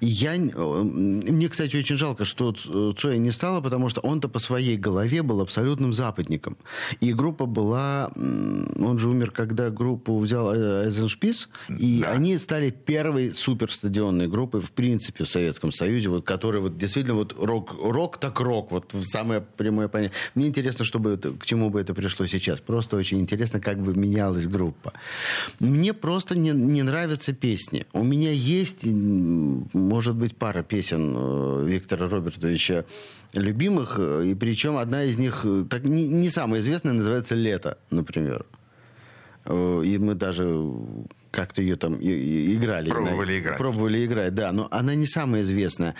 И 0.00 0.06
я... 0.06 0.34
Мне, 0.36 1.48
кстати, 1.48 1.76
очень 1.76 1.96
жалко, 1.96 2.24
что 2.24 2.52
Цоя 2.52 3.18
не 3.18 3.30
стало, 3.30 3.60
потому 3.60 3.88
что 3.88 4.00
он-то 4.00 4.28
по 4.28 4.38
своей 4.38 4.76
голове 4.76 5.22
был 5.22 5.40
абсолютным 5.40 5.92
западником. 5.92 6.56
И 7.00 7.12
группа 7.12 7.46
была... 7.46 8.10
Он 8.14 8.98
же 8.98 9.10
умер, 9.10 9.30
когда 9.30 9.70
группу 9.70 10.18
взял 10.18 10.50
Айзеншпис, 10.50 11.48
и 11.78 12.02
да. 12.02 12.12
они 12.12 12.38
стали 12.38 12.70
первой 12.70 13.34
суперстадионной 13.34 14.28
группой, 14.28 14.60
в 14.60 14.70
принципе, 14.70 15.24
в 15.24 15.28
Советском 15.28 15.72
Союзе, 15.72 16.08
вот, 16.08 16.24
который 16.24 16.60
вот 16.60 16.78
действительно 16.78 17.16
вот 17.16 17.34
рок, 17.38 17.74
рок 17.82 18.18
так 18.18 18.40
рок, 18.40 18.70
вот 18.70 18.94
самое 19.02 19.40
прямое 19.40 19.88
понятие. 19.88 20.16
Мне 20.34 20.46
интересно, 20.46 20.84
чтобы 20.84 21.10
это, 21.10 21.32
к 21.32 21.44
чему 21.44 21.70
бы 21.70 21.80
это 21.80 21.94
пришло 21.94 22.26
сейчас. 22.26 22.60
Просто 22.60 22.96
очень 22.96 23.18
интересно, 23.18 23.60
как 23.60 23.82
бы 23.82 23.94
менялась 23.94 24.46
группа. 24.46 24.92
Мне 25.58 25.92
просто 25.92 26.38
не, 26.38 26.50
не 26.50 26.82
нравится 26.82 27.15
нравятся 27.16 27.32
песни. 27.32 27.86
У 27.92 28.04
меня 28.04 28.30
есть, 28.30 28.84
может 28.84 30.16
быть, 30.16 30.36
пара 30.36 30.62
песен 30.62 31.14
э, 31.16 31.64
Виктора 31.66 32.08
Робертовича 32.08 32.84
любимых, 33.32 33.96
э, 33.98 34.26
и 34.26 34.34
причем 34.34 34.76
одна 34.76 35.04
из 35.04 35.18
них, 35.18 35.44
э, 35.44 35.64
так, 35.68 35.84
не, 35.84 36.08
не 36.08 36.30
самая 36.30 36.60
известная, 36.60 36.92
называется 36.92 37.34
«Лето», 37.34 37.78
например. 37.90 38.44
И 39.48 39.98
мы 40.00 40.14
даже 40.14 40.44
как-то 41.36 41.60
ее 41.60 41.76
там 41.76 41.96
играли. 42.00 42.88
Пробовали 42.88 43.34
на, 43.34 43.38
играть. 43.38 43.58
Пробовали 43.58 44.06
играть, 44.06 44.34
да. 44.34 44.52
Но 44.52 44.68
она 44.70 44.94
не 44.94 45.06
самая 45.06 45.42
известная. 45.42 45.94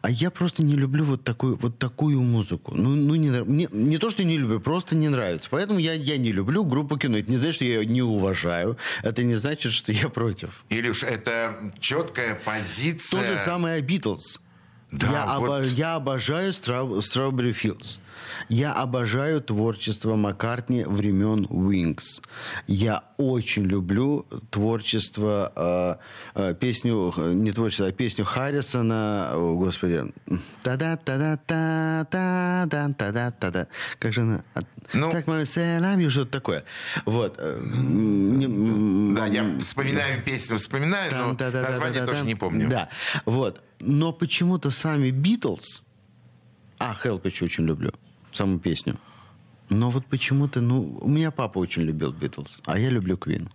А 0.00 0.08
я 0.08 0.30
просто 0.30 0.62
не 0.62 0.76
люблю 0.76 1.04
вот 1.04 1.24
такую, 1.24 1.56
вот 1.56 1.76
такую 1.76 2.20
музыку. 2.22 2.72
Ну, 2.72 2.90
ну 2.94 3.16
не, 3.16 3.28
не, 3.28 3.68
не 3.72 3.98
то, 3.98 4.10
что 4.10 4.22
не 4.22 4.38
люблю, 4.38 4.60
просто 4.60 4.94
не 4.94 5.08
нравится. 5.08 5.48
Поэтому 5.50 5.80
я, 5.80 5.94
я 5.94 6.18
не 6.18 6.30
люблю 6.30 6.64
группу 6.64 6.96
кино. 6.98 7.18
Это 7.18 7.28
не 7.28 7.36
значит, 7.36 7.56
что 7.56 7.64
я 7.64 7.80
ее 7.80 7.86
не 7.86 8.02
уважаю. 8.02 8.78
Это 9.02 9.24
не 9.24 9.34
значит, 9.34 9.72
что 9.72 9.90
я 9.90 10.08
против. 10.08 10.64
Илюш, 10.68 11.02
это 11.02 11.72
четкая 11.80 12.40
позиция... 12.44 13.20
То 13.20 13.26
же 13.26 13.38
самое 13.38 13.82
Битлз. 13.82 14.40
Да, 14.92 15.10
я, 15.10 15.38
вот. 15.40 15.50
обо- 15.50 15.74
я 15.74 15.96
обожаю 15.96 16.52
Straw- 16.52 17.00
Strawberry 17.00 17.50
Fields. 17.52 17.98
Я 18.48 18.72
обожаю 18.72 19.40
творчество 19.40 20.16
Маккартни 20.16 20.84
времен 20.84 21.46
Wings. 21.46 22.22
Я 22.66 23.02
очень 23.16 23.64
люблю 23.64 24.26
творчество, 24.50 25.52
э, 26.34 26.50
э, 26.50 26.54
песню, 26.54 27.12
не 27.16 27.52
творчество, 27.52 27.86
а 27.86 27.92
песню 27.92 28.24
Харрисона, 28.24 29.30
о, 29.34 29.56
господи, 29.56 30.12
та-да, 30.62 30.96
та-да, 30.96 31.36
та 31.46 32.06
та 32.10 32.66
та 32.68 33.10
та 33.10 33.30
та 33.50 33.66
Как 33.98 34.12
же 34.12 34.22
она? 34.22 34.42
Ну. 34.92 35.10
так, 35.10 35.26
мама, 35.26 35.42
say 35.42 36.10
что-то 36.10 36.30
такое. 36.30 36.64
Вот. 37.04 37.38
э, 37.38 39.14
Да, 39.16 39.26
я 39.26 39.58
вспоминаю 39.58 40.22
песню, 40.22 40.56
вспоминаю, 40.58 41.12
но 41.12 41.36
название 41.50 42.06
тоже 42.06 42.24
не 42.24 42.34
помню. 42.34 42.68
Да, 42.68 42.88
вот. 43.24 43.60
Но 43.80 44.12
почему-то 44.12 44.70
сами 44.70 45.10
Битлз... 45.10 45.82
А, 46.78 46.94
Help 47.04 47.26
еще 47.26 47.44
очень 47.44 47.66
люблю. 47.66 47.92
Саму 48.36 48.58
песню. 48.58 48.98
Но 49.70 49.88
вот 49.88 50.04
почему-то, 50.06 50.60
ну, 50.60 50.98
у 51.00 51.08
меня 51.08 51.30
папа 51.30 51.58
очень 51.58 51.82
любил 51.82 52.12
Битлз, 52.12 52.60
а 52.66 52.78
я 52.78 52.90
люблю 52.90 53.16
Квин. 53.16 53.48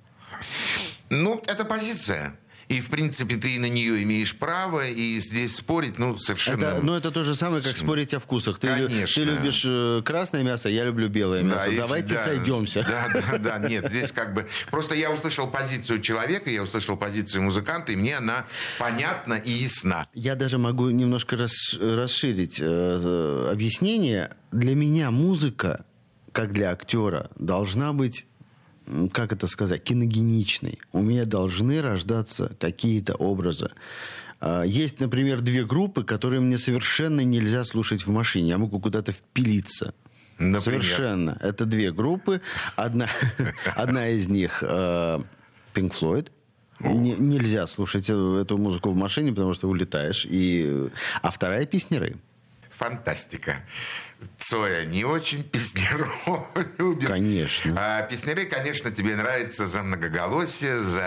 Ну, 1.09 1.39
это 1.45 1.65
позиция. 1.65 2.35
И, 2.71 2.79
в 2.79 2.89
принципе, 2.89 3.35
ты 3.35 3.59
на 3.59 3.67
нее 3.67 4.01
имеешь 4.03 4.33
право, 4.35 4.87
и 4.87 5.19
здесь 5.19 5.57
спорить, 5.57 5.99
ну, 5.99 6.17
совершенно... 6.17 6.65
Это, 6.65 6.79
ну, 6.85 6.93
это 6.95 7.11
то 7.11 7.25
же 7.25 7.35
самое, 7.35 7.61
как 7.61 7.75
спорить 7.75 8.13
о 8.13 8.19
вкусах. 8.21 8.59
Ты, 8.59 8.67
лю- 8.69 8.87
Конечно. 8.87 9.13
ты 9.13 9.29
любишь 9.29 9.63
э, 9.67 10.01
красное 10.05 10.43
мясо, 10.43 10.69
я 10.69 10.85
люблю 10.85 11.09
белое 11.09 11.41
мясо. 11.41 11.69
и- 11.69 11.75
Давайте 11.75 12.15
да, 12.15 12.23
сойдемся. 12.23 12.85
Да, 12.87 13.09
да, 13.13 13.37
да, 13.59 13.67
нет, 13.67 13.89
здесь 13.89 14.13
как 14.13 14.33
бы... 14.33 14.47
Просто 14.69 14.95
я 14.95 15.11
услышал 15.11 15.47
позицию 15.47 15.99
человека, 16.01 16.49
я 16.49 16.63
услышал 16.63 16.95
позицию 16.95 17.43
музыканта, 17.43 17.91
и 17.91 17.95
мне 17.97 18.15
она 18.17 18.45
понятна 18.79 19.33
и 19.33 19.51
ясна. 19.51 20.03
Я 20.13 20.35
даже 20.35 20.57
могу 20.57 20.89
немножко 20.91 21.35
расш- 21.35 21.77
расширить 21.95 22.59
э, 22.61 22.65
э, 22.65 23.49
объяснение. 23.51 24.31
Для 24.53 24.75
меня 24.75 25.11
музыка, 25.11 25.83
как 26.31 26.53
для 26.53 26.71
актера, 26.71 27.29
должна 27.37 27.91
быть, 27.91 28.25
как 29.13 29.31
это 29.33 29.47
сказать, 29.47 29.83
киногеничной. 29.83 30.79
У 30.91 31.01
меня 31.01 31.25
должны 31.25 31.81
рождаться 31.81 32.55
какие-то 32.59 33.15
образы. 33.15 33.69
А, 34.39 34.63
Есть, 34.63 34.99
например, 34.99 35.41
две 35.41 35.65
группы, 35.65 36.03
которые 36.03 36.39
мне 36.41 36.57
совершенно 36.57 37.21
нельзя 37.21 37.63
слушать 37.63 38.05
в 38.05 38.09
машине. 38.11 38.49
Я 38.49 38.57
могу 38.57 38.79
куда-то 38.79 39.11
впилиться. 39.11 39.93
Например? 40.37 40.61
Совершенно. 40.61 41.37
Это 41.41 41.65
две 41.65 41.91
группы. 41.91 42.41
Одна, 42.75 43.07
одна 43.75 44.09
из 44.09 44.27
них 44.27 44.63
э, 44.65 45.19
Pink 45.73 45.93
Floyd. 45.99 46.27
Не- 46.79 47.13
нельзя 47.13 47.67
слушать 47.67 48.09
э- 48.09 48.39
эту 48.41 48.57
музыку 48.57 48.89
в 48.89 48.95
машине, 48.95 49.31
потому 49.31 49.53
что 49.53 49.67
улетаешь. 49.69 50.25
И, 50.27 50.65
э, 50.67 50.89
а 51.21 51.29
вторая 51.29 51.67
песнеры. 51.67 52.15
Фантастика. 52.71 53.57
Цоя 54.37 54.85
не 54.85 55.03
очень, 55.03 55.43
Песнеров 55.43 56.09
любит. 56.77 57.07
Конечно. 57.07 57.73
А 57.77 58.01
Песнеры, 58.03 58.45
конечно, 58.45 58.91
тебе 58.91 59.15
нравится 59.15 59.67
за 59.67 59.83
многоголосие, 59.83 60.77
за 60.79 60.99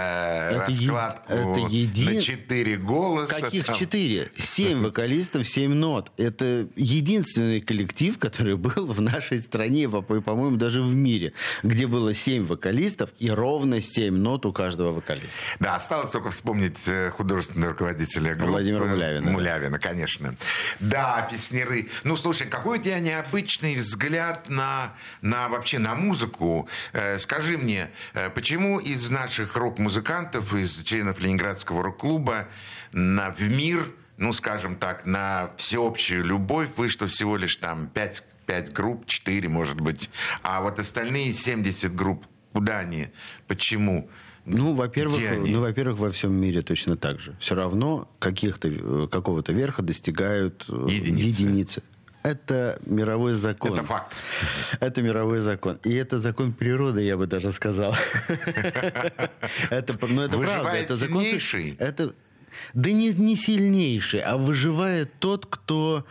Это 0.53 0.71
е- 0.71 0.91
раскладку 0.91 1.33
это 1.33 1.61
един- 1.69 2.15
на 2.15 2.21
четыре 2.21 2.77
голоса. 2.77 3.41
Каких 3.41 3.65
там. 3.67 3.75
четыре? 3.77 4.31
Семь 4.37 4.81
вокалистов, 4.81 5.47
семь 5.49 5.75
нот. 5.75 6.11
Это 6.17 6.69
единственный 6.77 7.61
коллектив, 7.61 8.19
который 8.19 8.57
был 8.57 8.87
в 8.93 9.01
нашей 9.01 9.41
стране, 9.41 9.89
по- 9.89 10.03
по-моему, 10.03 10.57
даже 10.57 10.81
в 10.83 10.95
мире, 10.95 11.33
где 11.63 11.87
было 11.87 12.15
семь 12.15 12.45
вокалистов 12.45 13.11
и 13.19 13.31
ровно 13.31 13.81
семь 13.81 14.15
нот 14.17 14.47
у 14.47 14.53
каждого 14.53 14.93
вокалиста. 14.93 15.29
Да, 15.61 15.77
осталось 15.77 16.11
только 16.11 16.31
вспомнить 16.31 16.79
э, 16.87 17.11
художественного 17.11 17.73
руководителя 17.73 18.35
группы. 18.35 18.53
Владимира 18.53 18.85
Мулявина, 18.87 19.25
да. 19.27 19.31
Мулявина, 19.31 19.79
конечно. 19.79 20.35
Да, 20.81 21.29
песнеры. 21.31 21.89
Ну, 22.05 22.17
слушай, 22.17 22.47
какой 22.47 22.79
у 22.79 22.83
тебя 22.83 22.99
необычный 23.05 23.77
взгляд 23.77 24.49
на, 24.49 24.95
на 25.23 25.49
вообще 25.49 25.79
на 25.79 25.95
музыку. 25.95 26.69
Э, 26.93 27.19
скажи 27.19 27.59
мне, 27.59 27.91
э, 28.15 28.31
почему 28.31 28.81
из 28.81 29.11
наших 29.11 29.57
рок-музыкантов, 29.57 30.53
из 30.55 30.83
членов 30.83 31.21
Ленинградского 31.21 31.83
рок-клуба 31.83 32.49
на, 32.93 33.31
в 33.31 33.41
мир, 33.43 33.87
ну, 34.17 34.33
скажем 34.33 34.77
так, 34.77 35.07
на 35.07 35.51
всеобщую 35.57 36.25
любовь 36.25 36.71
вышло 36.77 37.07
всего 37.07 37.37
лишь 37.37 37.57
там 37.57 37.87
5, 37.89 38.25
5 38.47 38.73
групп, 38.73 39.07
4, 39.07 39.49
может 39.49 39.81
быть, 39.81 40.11
а 40.43 40.61
вот 40.61 40.79
остальные 40.79 41.33
70 41.33 41.95
групп, 41.95 42.25
куда 42.53 42.81
они, 42.81 43.09
почему? 43.47 44.09
Ну, 44.47 44.75
во-первых, 44.75 45.21
ну, 45.47 45.61
во-первых, 45.61 45.99
во 45.99 46.11
всем 46.11 46.33
мире 46.35 46.61
точно 46.61 46.97
так 46.97 47.19
же. 47.19 47.35
Все 47.41 47.55
равно 47.55 48.09
каких-то, 48.19 48.69
э, 48.69 49.09
какого-то 49.11 49.53
верха 49.53 49.83
достигают 49.83 50.67
Единицы. 50.69 51.43
единицы. 51.43 51.83
Это 52.25 52.79
мировой 52.87 53.35
закон. 53.35 53.75
Это 53.75 53.85
факт. 53.85 54.15
Это 54.81 55.03
мировой 55.03 55.41
закон. 55.41 55.79
И 55.85 55.93
это 55.93 56.19
закон 56.19 56.53
природы, 56.53 57.03
я 57.03 57.19
бы 57.19 57.27
даже 57.27 57.53
сказал. 57.53 57.95
Это, 59.71 59.99
ну, 60.09 60.23
это 60.23 60.39
правда. 60.39 60.71
Это 60.71 60.97
закон... 60.97 61.23
сильнейший? 61.23 61.77
Это, 61.79 62.15
да 62.73 62.93
не, 62.93 63.13
не 63.13 63.37
сильнейший, 63.37 64.21
а 64.21 64.39
выживает 64.39 65.13
тот, 65.19 65.45
кто... 65.45 66.07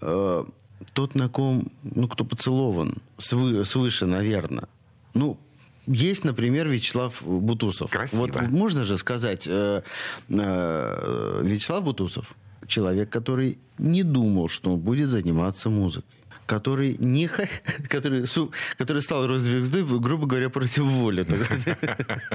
э, 0.00 0.44
тот, 0.92 1.14
на 1.14 1.28
ком... 1.28 1.70
Ну, 1.82 2.08
кто 2.08 2.24
поцелован. 2.24 2.96
Свы- 3.18 3.64
свыше, 3.64 4.06
наверное. 4.06 4.66
Ну, 5.14 5.38
есть, 5.86 6.24
например, 6.24 6.66
Вячеслав 6.66 7.22
Бутусов. 7.22 7.92
Красиво. 7.92 8.22
Вот 8.22 8.48
можно 8.48 8.84
же 8.84 8.98
сказать, 8.98 9.46
э, 9.46 9.82
э, 10.28 11.40
Вячеслав 11.44 11.84
Бутусов 11.84 12.34
человек, 12.66 13.10
который 13.10 13.58
не 13.78 14.02
думал, 14.02 14.48
что 14.48 14.72
он 14.72 14.80
будет 14.80 15.08
заниматься 15.08 15.70
музыкой. 15.70 16.15
Который, 16.46 16.96
не, 16.98 17.28
который, 17.88 18.26
су- 18.26 18.50
который 18.78 19.02
стал 19.02 19.26
рок-звездой, 19.26 19.84
грубо 20.00 20.26
говоря, 20.26 20.48
против 20.48 20.84
воли. 20.84 21.26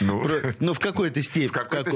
Ну. 0.00 0.22
Про- 0.22 0.54
Ну, 0.60 0.74
в 0.74 0.80
какой-то 0.80 1.22
степени. 1.22 1.46
В 1.46 1.52
какой-то 1.52 1.90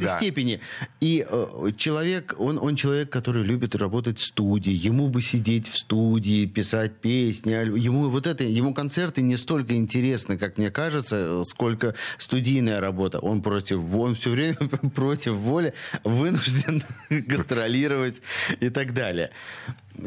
како- 0.00 0.16
степени. 0.18 0.60
И 1.00 1.26
э, 1.28 1.46
человек, 1.76 2.34
он, 2.38 2.76
человек, 2.76 3.10
который 3.10 3.44
любит 3.44 3.74
работать 3.74 4.18
в 4.18 4.24
студии. 4.24 4.72
Ему 4.72 5.08
бы 5.08 5.22
сидеть 5.22 5.68
в 5.68 5.76
студии, 5.76 6.46
писать 6.46 6.96
песни. 7.00 7.52
Ему 7.52 8.08
вот 8.08 8.26
это, 8.26 8.44
ему 8.44 8.74
концерты 8.74 9.22
не 9.22 9.36
столько 9.36 9.74
интересны, 9.74 10.38
как 10.38 10.58
мне 10.58 10.70
кажется, 10.70 11.42
сколько 11.44 11.94
студийная 12.18 12.80
работа. 12.80 13.18
Он 13.18 13.42
против, 13.42 13.80
он 13.94 14.14
все 14.14 14.30
время 14.30 14.56
против 14.94 15.32
воли, 15.34 15.74
вынужден 16.04 16.82
гастролировать 17.10 18.22
и 18.60 18.70
так 18.70 18.94
далее. 18.94 19.30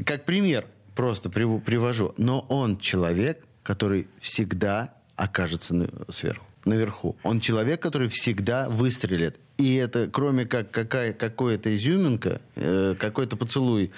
Как 0.05 0.14
пример 0.23 0.65
просто 0.95 1.30
привожу. 1.30 2.13
Но 2.17 2.39
он 2.49 2.78
человек, 2.78 3.43
который 3.63 4.08
всегда 4.21 4.93
окажется 5.15 5.89
сверху, 6.10 6.45
наверху. 6.65 7.17
Он 7.23 7.39
человек, 7.39 7.82
который 7.82 8.08
всегда 8.08 8.69
выстрелит. 8.69 9.39
И 9.58 9.75
это, 9.75 10.10
кроме 10.12 10.45
как 10.45 10.69
какая, 10.69 11.13
какая-то 11.13 11.73
изюминка, 11.73 12.41
э, 12.56 12.95
какой-то 12.99 13.38
поцелуй, 13.38 13.91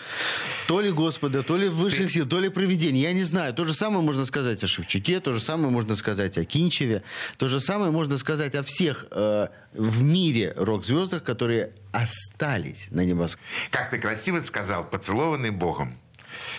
то 0.68 0.82
ли 0.82 0.92
Господа, 0.92 1.42
то 1.42 1.58
ли 1.58 1.68
высших 1.68 2.12
сил, 2.12 2.28
то 2.28 2.40
ли 2.40 2.50
провидения, 2.50 3.02
я 3.02 3.14
не 3.14 3.24
знаю. 3.24 3.56
То 3.56 3.66
же 3.66 3.74
самое 3.74 4.04
можно 4.04 4.26
сказать 4.28 4.64
о 4.64 4.68
Шевчуке, 4.68 5.20
то 5.20 5.34
же 5.34 5.40
самое 5.40 5.72
можно 5.72 5.96
сказать 5.96 6.38
о 6.38 6.46
Кинчеве, 6.46 7.02
то 7.38 7.48
же 7.48 7.60
самое 7.60 7.90
можно 7.90 8.20
сказать 8.20 8.54
о 8.54 8.62
всех 8.62 9.08
э, 9.10 9.48
в 9.74 10.04
мире 10.04 10.54
рок-звездах, 10.56 11.24
которые 11.24 11.72
остались 11.92 12.88
на 12.92 13.04
небосклоне. 13.04 13.48
Как 13.72 13.90
ты 13.90 13.98
красиво 13.98 14.40
сказал, 14.42 14.88
поцелованный 14.88 15.50
Богом. 15.50 15.98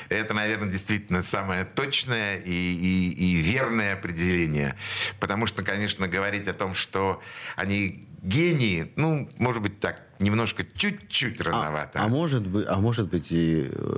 Это, 0.08 0.34
наверное, 0.34 0.68
действительно 0.70 1.22
самое 1.22 1.64
точное 1.64 2.38
и, 2.38 2.50
и- 2.50 3.12
и 3.12 3.34
верное 3.36 3.94
определение. 3.94 4.76
Потому 5.20 5.46
что, 5.46 5.62
конечно, 5.62 6.08
говорить 6.08 6.46
о 6.48 6.52
том, 6.54 6.74
что 6.74 7.20
они 7.56 8.06
гении, 8.22 8.92
ну, 8.96 9.30
может 9.38 9.62
быть, 9.62 9.78
так, 9.80 10.02
немножко 10.18 10.64
чуть-чуть 10.76 11.40
рановато. 11.40 12.02
А 12.02 12.08
может 12.08 12.46
быть, 12.46 12.66
а 12.68 12.76
может 12.80 13.08
быть 13.08 13.30
и... 13.30 13.68
э, 13.70 13.96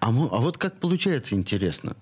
А, 0.00 0.10
мо- 0.10 0.30
а 0.32 0.38
вот 0.40 0.56
как 0.56 0.80
получается 0.80 1.34
интересно. 1.34 1.94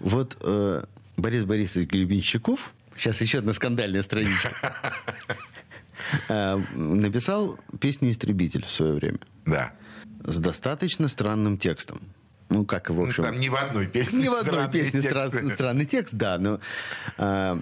Вот 0.00 0.38
э, 0.40 0.82
Борис 1.18 1.44
Борисович 1.44 1.90
Гребенщиков, 1.90 2.72
сейчас 2.96 3.20
еще 3.20 3.38
одна 3.40 3.52
скандальная 3.52 4.00
страничка, 4.02 4.50
э, 6.28 6.56
написал 6.74 7.58
песню 7.80 8.10
«Истребитель» 8.10 8.64
в 8.64 8.70
свое 8.70 8.94
время 8.94 9.18
Да. 9.44 9.72
с 10.24 10.38
достаточно 10.38 11.08
странным 11.08 11.58
текстом. 11.58 12.00
Ну, 12.50 12.64
как, 12.64 12.90
в 12.90 12.94
Ну, 12.94 13.06
общем... 13.06 13.22
там 13.24 13.38
ни 13.40 13.48
в 13.48 13.54
одной 13.54 13.86
песне 13.86 14.24
Ни 14.24 14.28
в 14.28 14.34
одной 14.34 14.68
песне 14.68 15.00
тексты. 15.00 15.38
стра- 15.38 15.54
странный 15.54 15.86
текст, 15.86 16.14
да. 16.14 16.36
Но, 16.38 16.58
а, 17.16 17.58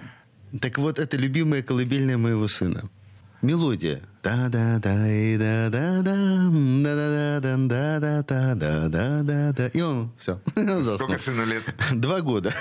так 0.59 0.77
вот, 0.79 0.99
это 0.99 1.15
любимая 1.15 1.61
колыбельная 1.63 2.17
моего 2.17 2.47
сына. 2.47 2.89
Мелодия. 3.41 4.01
да 4.21 4.49
да 4.49 4.79
да 4.79 5.07
и 5.09 5.37
да 5.37 5.69
да 5.69 6.01
да 6.01 6.13
да 6.83 7.39
да 7.39 7.39
да 7.39 7.99
да 7.99 7.99
да 7.99 8.23
да 8.23 8.55
да 8.55 8.89
да 8.89 9.23
да 9.23 9.53
да 9.53 9.67
И 9.67 9.79
он 9.79 10.11
все. 10.17 10.41
Сколько 10.97 11.17
сыну 11.17 11.45
лет? 11.45 11.63
Два 11.93 12.19
года. 12.19 12.53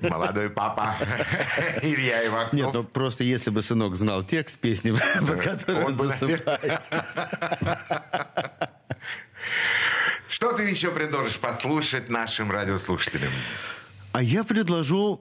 Молодой 0.00 0.48
папа 0.48 0.94
Илья 1.82 2.26
Иванов. 2.26 2.54
Нет, 2.54 2.70
ну 2.72 2.84
просто 2.84 3.22
если 3.22 3.50
бы 3.50 3.62
сынок 3.62 3.96
знал 3.96 4.22
текст 4.24 4.58
песни, 4.60 4.92
под 5.20 5.40
которую 5.42 5.86
Он 5.88 5.96
засыпает. 5.98 6.80
Что 10.38 10.52
ты 10.52 10.62
еще 10.70 10.92
предложишь 10.92 11.40
послушать 11.40 12.10
нашим 12.10 12.52
радиослушателям? 12.52 13.32
А 14.12 14.22
я 14.22 14.44
предложу 14.44 15.20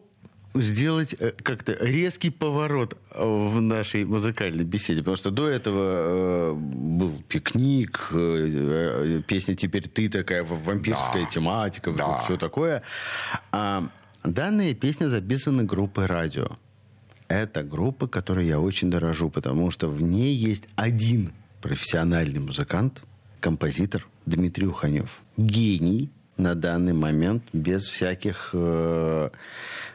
сделать 0.53 1.15
э, 1.17 1.31
как-то 1.41 1.75
резкий 1.81 2.29
поворот 2.29 2.93
э, 3.09 3.25
в 3.25 3.59
нашей 3.59 4.05
музыкальной 4.05 4.63
беседе, 4.63 4.99
потому 4.99 5.17
что 5.17 5.31
до 5.31 5.47
этого 5.47 6.51
э, 6.51 6.53
был 6.53 7.19
пикник, 7.27 8.09
э, 8.11 8.47
э, 9.17 9.21
песня 9.25 9.55
«Теперь 9.55 9.87
ты» 9.89 10.07
такая 10.07 10.43
вампирская 10.43 11.23
Да. 11.23 11.29
тематика, 11.31 11.91
Да. 11.93 12.19
все 12.19 12.37
такое. 12.37 12.83
А 13.51 13.89
данная 14.23 14.75
песня 14.75 15.07
записана 15.07 15.63
группой 15.63 16.05
«Радио». 16.05 16.59
Это 17.27 17.63
группа, 17.63 18.07
которой 18.07 18.45
я 18.45 18.59
очень 18.59 18.91
дорожу, 18.91 19.31
потому 19.31 19.71
что 19.71 19.87
в 19.89 19.99
ней 19.99 20.35
есть 20.35 20.67
один 20.75 21.31
профессиональный 21.63 22.39
музыкант, 22.39 23.01
композитор 23.39 24.07
Дмитрий 24.27 24.67
Уханев. 24.67 25.21
Гений 25.37 26.09
на 26.37 26.53
данный 26.53 26.93
момент, 26.93 27.43
без 27.53 27.87
всяких... 27.89 28.51
э, 28.53 29.29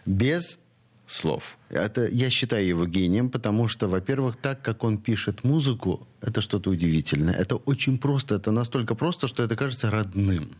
без 0.06 0.58
слов. 1.06 1.56
Это, 1.70 2.06
я 2.06 2.30
считаю 2.30 2.66
его 2.66 2.86
гением, 2.86 3.30
потому 3.30 3.68
что, 3.68 3.88
во-первых, 3.88 4.36
так 4.36 4.62
как 4.62 4.84
он 4.84 4.98
пишет 4.98 5.44
музыку, 5.44 6.06
это 6.20 6.40
что-то 6.40 6.70
удивительное. 6.70 7.34
Это 7.34 7.56
очень 7.56 7.98
просто. 7.98 8.34
Это 8.34 8.50
настолько 8.50 8.94
просто, 8.94 9.28
что 9.28 9.42
это 9.42 9.56
кажется 9.56 9.90
родным. 9.90 10.56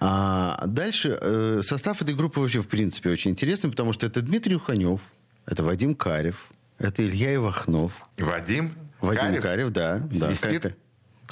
А 0.00 0.62
дальше 0.66 1.18
э, 1.20 1.60
состав 1.62 2.02
этой 2.02 2.14
группы 2.14 2.40
вообще, 2.40 2.60
в 2.60 2.66
принципе, 2.66 3.10
очень 3.10 3.30
интересный, 3.30 3.70
потому 3.70 3.92
что 3.92 4.06
это 4.06 4.20
Дмитрий 4.20 4.56
Уханев, 4.56 5.00
это 5.46 5.62
Вадим 5.62 5.94
Карев, 5.94 6.50
это 6.78 7.02
Илья 7.06 7.34
Ивахнов, 7.34 7.92
Вадим? 8.18 8.74
Вадим 9.00 9.40
Карев, 9.40 9.70
да. 9.70 10.02
да, 10.10 10.30
Свистит? 10.30 10.76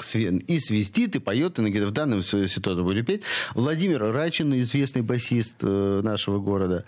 Как- 0.02 0.50
И 0.50 0.58
свистит, 0.58 1.16
и 1.16 1.18
поет, 1.18 1.58
и 1.58 1.62
на- 1.62 1.86
в 1.86 1.90
данной 1.90 2.22
с- 2.22 2.48
ситуации 2.48 2.82
будет 2.82 3.06
петь. 3.06 3.22
Владимир 3.54 4.00
Рачин, 4.12 4.52
известный 4.60 5.02
басист 5.02 5.56
э, 5.62 6.00
нашего 6.02 6.38
города. 6.38 6.84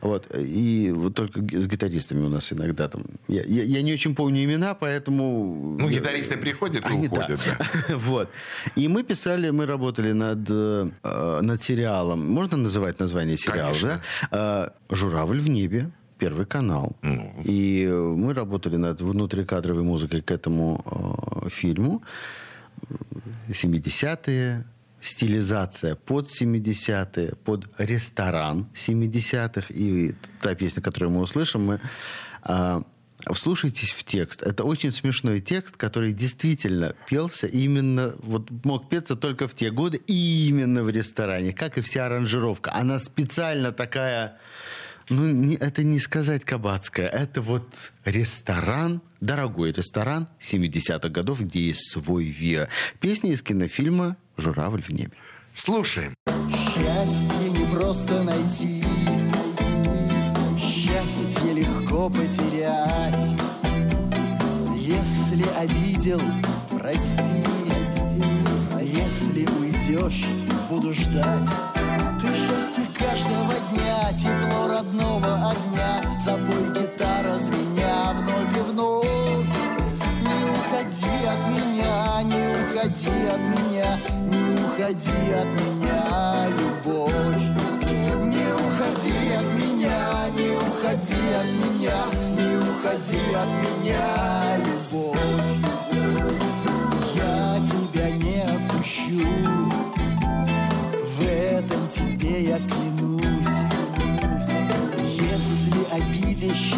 Вот. 0.00 0.26
И 0.36 0.92
вот 0.94 1.14
только 1.14 1.40
с 1.40 1.66
гитаристами 1.66 2.24
у 2.26 2.28
нас 2.28 2.52
иногда 2.52 2.88
там... 2.88 3.02
Я, 3.28 3.42
я- 3.46 3.64
я 3.64 3.82
не 3.82 3.92
очень 3.94 4.14
помню 4.14 4.44
имена, 4.44 4.74
поэтому... 4.74 5.76
Ну, 5.80 5.88
гитаристы 5.88 6.36
приходят 6.36 6.84
и 6.84 6.88
Они, 6.88 7.08
да. 7.08 7.14
уходят. 7.16 7.40
да. 7.88 7.96
Вот. 8.08 8.28
И 8.76 8.88
мы 8.88 9.02
писали, 9.02 9.50
мы 9.50 9.66
работали 9.66 10.12
над, 10.12 10.38
э, 10.50 10.90
э, 11.04 11.40
над 11.42 11.62
сериалом. 11.62 12.30
Можно 12.30 12.56
называть 12.56 13.00
название 13.00 13.36
сериала, 13.36 13.68
Конечно. 13.72 14.00
да? 14.30 14.72
Э, 14.90 14.94
«Журавль 14.94 15.40
в 15.40 15.48
небе». 15.48 15.90
Первый 16.18 16.46
канал. 16.46 16.96
Ну. 17.02 17.32
И 17.44 17.84
э, 17.88 17.92
мы 17.94 18.34
работали 18.34 18.76
над 18.76 19.00
внутрикадровой 19.00 19.82
музыкой 19.84 20.20
к 20.20 20.32
этому 20.32 20.82
э, 21.46 21.48
фильму. 21.48 22.02
70-е, 23.48 24.64
стилизация 25.00 25.94
под 25.94 26.26
70-е, 26.26 27.34
под 27.44 27.66
ресторан 27.78 28.66
70-х. 28.74 29.66
И 29.70 30.12
та 30.40 30.54
песня, 30.54 30.82
которую 30.82 31.10
мы 31.10 31.20
услышим, 31.20 31.64
мы... 31.64 31.80
а, 32.42 32.82
Вслушайтесь 33.32 33.90
в 33.90 34.04
текст. 34.04 34.42
Это 34.44 34.62
очень 34.62 34.92
смешной 34.92 35.40
текст, 35.40 35.76
который 35.76 36.12
действительно 36.12 36.94
пелся 37.08 37.48
именно, 37.48 38.14
вот 38.22 38.48
мог 38.64 38.88
петься 38.88 39.16
только 39.16 39.48
в 39.48 39.54
те 39.54 39.72
годы, 39.72 40.00
и 40.06 40.46
именно 40.48 40.84
в 40.84 40.88
ресторане, 40.90 41.52
как 41.52 41.78
и 41.78 41.80
вся 41.80 42.06
аранжировка. 42.06 42.72
Она 42.72 43.00
специально 43.00 43.72
такая, 43.72 44.36
ну, 45.10 45.28
не- 45.28 45.56
это 45.56 45.82
не 45.82 45.98
сказать 45.98 46.44
кабацкая, 46.44 47.08
это 47.08 47.40
вот 47.40 47.92
ресторан, 48.04 49.02
дорогой 49.20 49.72
ресторан 49.72 50.28
70-х 50.40 51.08
годов, 51.08 51.40
где 51.40 51.60
есть 51.68 51.90
свой 51.90 52.24
ВИА. 52.24 52.68
Песня 53.00 53.30
из 53.30 53.42
кинофильма 53.42 54.16
«Журавль 54.36 54.82
в 54.82 54.90
небе». 54.90 55.12
Слушаем. 55.52 56.14
Счастье 56.50 57.50
не 57.50 57.64
просто 57.74 58.22
найти, 58.22 58.84
счастье 60.58 61.52
легко 61.52 62.08
потерять. 62.08 63.36
Если 64.76 65.44
обидел, 65.58 66.20
прости, 66.78 67.42
если 68.80 69.46
уйдешь, 69.58 70.24
буду 70.70 70.92
ждать. 70.94 71.48
Ты 72.20 72.26
счастье 72.28 72.84
каждого 72.98 73.54
дня, 73.72 74.12
тепло 74.12 74.68
родного 74.68 75.50
огня, 75.50 76.20
забой 76.24 76.72
гитара 76.74 77.36
звеня 77.38 77.67
от 81.38 81.48
меня, 81.50 82.22
не 82.22 82.42
уходи 82.52 83.26
от 83.28 83.40
меня, 83.40 84.00
не 84.26 84.42
уходи 84.64 85.32
от 85.32 85.48
меня, 85.60 86.48
любовь. 86.48 87.44
Не 88.24 88.46
уходи 88.54 89.16
от 89.34 89.48
меня, 89.60 89.98
не 90.34 90.48
уходи 90.56 91.22
от 91.34 91.48
меня, 91.64 91.98
не 92.36 92.50
уходи 92.56 93.22
от 93.34 93.50
меня, 93.62 94.06
любовь. 94.58 95.60
Я 97.14 97.60
тебя 97.70 98.10
не 98.10 98.38
отпущу, 98.42 99.28
в 101.16 101.22
этом 101.22 101.88
тебе 101.88 102.34
я 102.44 102.58
клянусь. 102.58 103.56
Если 105.04 105.80
обидишь, 105.92 106.74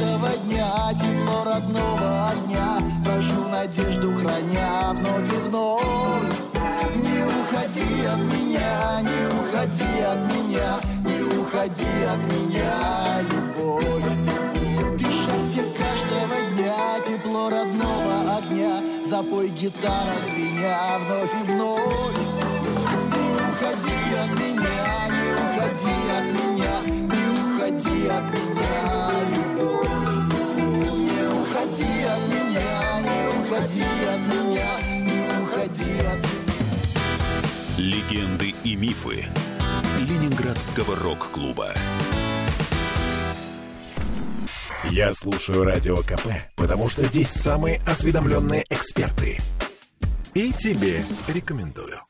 каждого 0.00 0.28
дня, 0.46 0.72
тепло 0.94 1.44
родного 1.44 2.30
огня. 2.30 2.78
Прошу 3.04 3.48
надежду, 3.48 4.14
храня 4.14 4.92
вновь 4.94 5.32
и 5.32 5.48
вновь. 5.48 5.82
Не 6.96 7.24
уходи 7.24 8.06
от 8.06 8.20
меня, 8.32 9.00
не 9.02 9.20
уходи 9.38 10.00
от 10.00 10.18
меня, 10.34 10.80
не 11.04 11.38
уходи 11.38 11.86
от 12.04 12.18
меня, 12.32 13.20
любовь. 13.30 14.10
Ты 14.98 15.04
счастье 15.04 15.64
каждого 15.76 16.36
дня, 16.54 17.00
тепло 17.06 17.50
родного 17.50 18.38
огня. 18.38 18.82
Запой 19.06 19.48
гитара 19.48 20.16
звеня 20.26 20.78
вновь 21.04 21.34
и 21.34 21.52
вновь. 21.52 22.16
Не 23.12 23.34
уходи 23.34 24.00
от 24.24 24.30
меня, 24.40 25.08
не 25.08 25.26
уходи 25.34 25.94
от 26.16 26.26
меня, 26.40 27.19
уходи 27.70 28.06
от 28.08 28.24
меня, 28.34 29.10
любовь. 29.30 29.88
Не 30.56 31.22
уходи 31.40 32.02
от 32.04 32.22
меня, 32.28 33.00
не 33.00 33.20
уходи 33.38 33.82
от 34.08 34.20
меня, 34.20 34.70
не 35.00 35.42
уходи 35.42 35.92
от 36.00 36.18
меня. 36.18 36.48
Легенды 37.78 38.54
и 38.64 38.76
мифы 38.76 39.26
Ленинградского 40.00 40.96
рок-клуба. 40.96 41.74
Я 44.90 45.12
слушаю 45.12 45.64
Радио 45.64 45.98
КП, 45.98 46.26
потому 46.56 46.88
что 46.88 47.04
здесь 47.04 47.30
самые 47.30 47.80
осведомленные 47.86 48.64
эксперты. 48.68 49.38
И 50.34 50.52
тебе 50.52 51.04
рекомендую. 51.28 52.09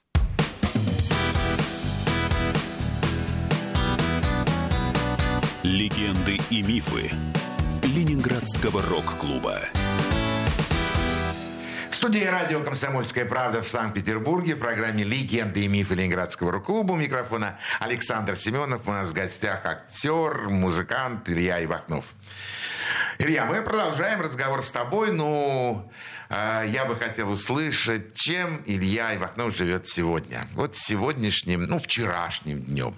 Легенды 5.62 6.38
и 6.48 6.62
мифы 6.62 7.10
Ленинградского 7.82 8.80
рок-клуба. 8.80 9.60
В 11.90 11.94
студии 11.94 12.24
радио 12.24 12.62
«Комсомольская 12.62 13.26
правда» 13.26 13.60
в 13.60 13.68
Санкт-Петербурге 13.68 14.54
в 14.54 14.58
программе 14.58 15.04
«Легенды 15.04 15.66
и 15.66 15.68
мифы 15.68 15.96
Ленинградского 15.96 16.50
рок-клуба». 16.50 16.96
Микрофона 16.96 17.58
Александр 17.78 18.36
Семенов. 18.36 18.88
У 18.88 18.92
нас 18.92 19.10
в 19.10 19.12
гостях 19.12 19.66
актер, 19.66 20.48
музыкант 20.48 21.28
Илья 21.28 21.62
Ивахнов. 21.62 22.14
Илья, 23.18 23.44
мы 23.44 23.60
продолжаем 23.60 24.22
разговор 24.22 24.62
с 24.62 24.72
тобой. 24.72 25.12
Ну, 25.12 25.92
э, 26.30 26.64
я 26.68 26.86
бы 26.86 26.96
хотел 26.96 27.30
услышать, 27.30 28.14
чем 28.14 28.62
Илья 28.64 29.14
Ивахнов 29.14 29.54
живет 29.54 29.86
сегодня. 29.86 30.48
Вот 30.54 30.74
сегодняшним, 30.74 31.64
ну, 31.64 31.78
вчерашним 31.78 32.62
днем. 32.62 32.94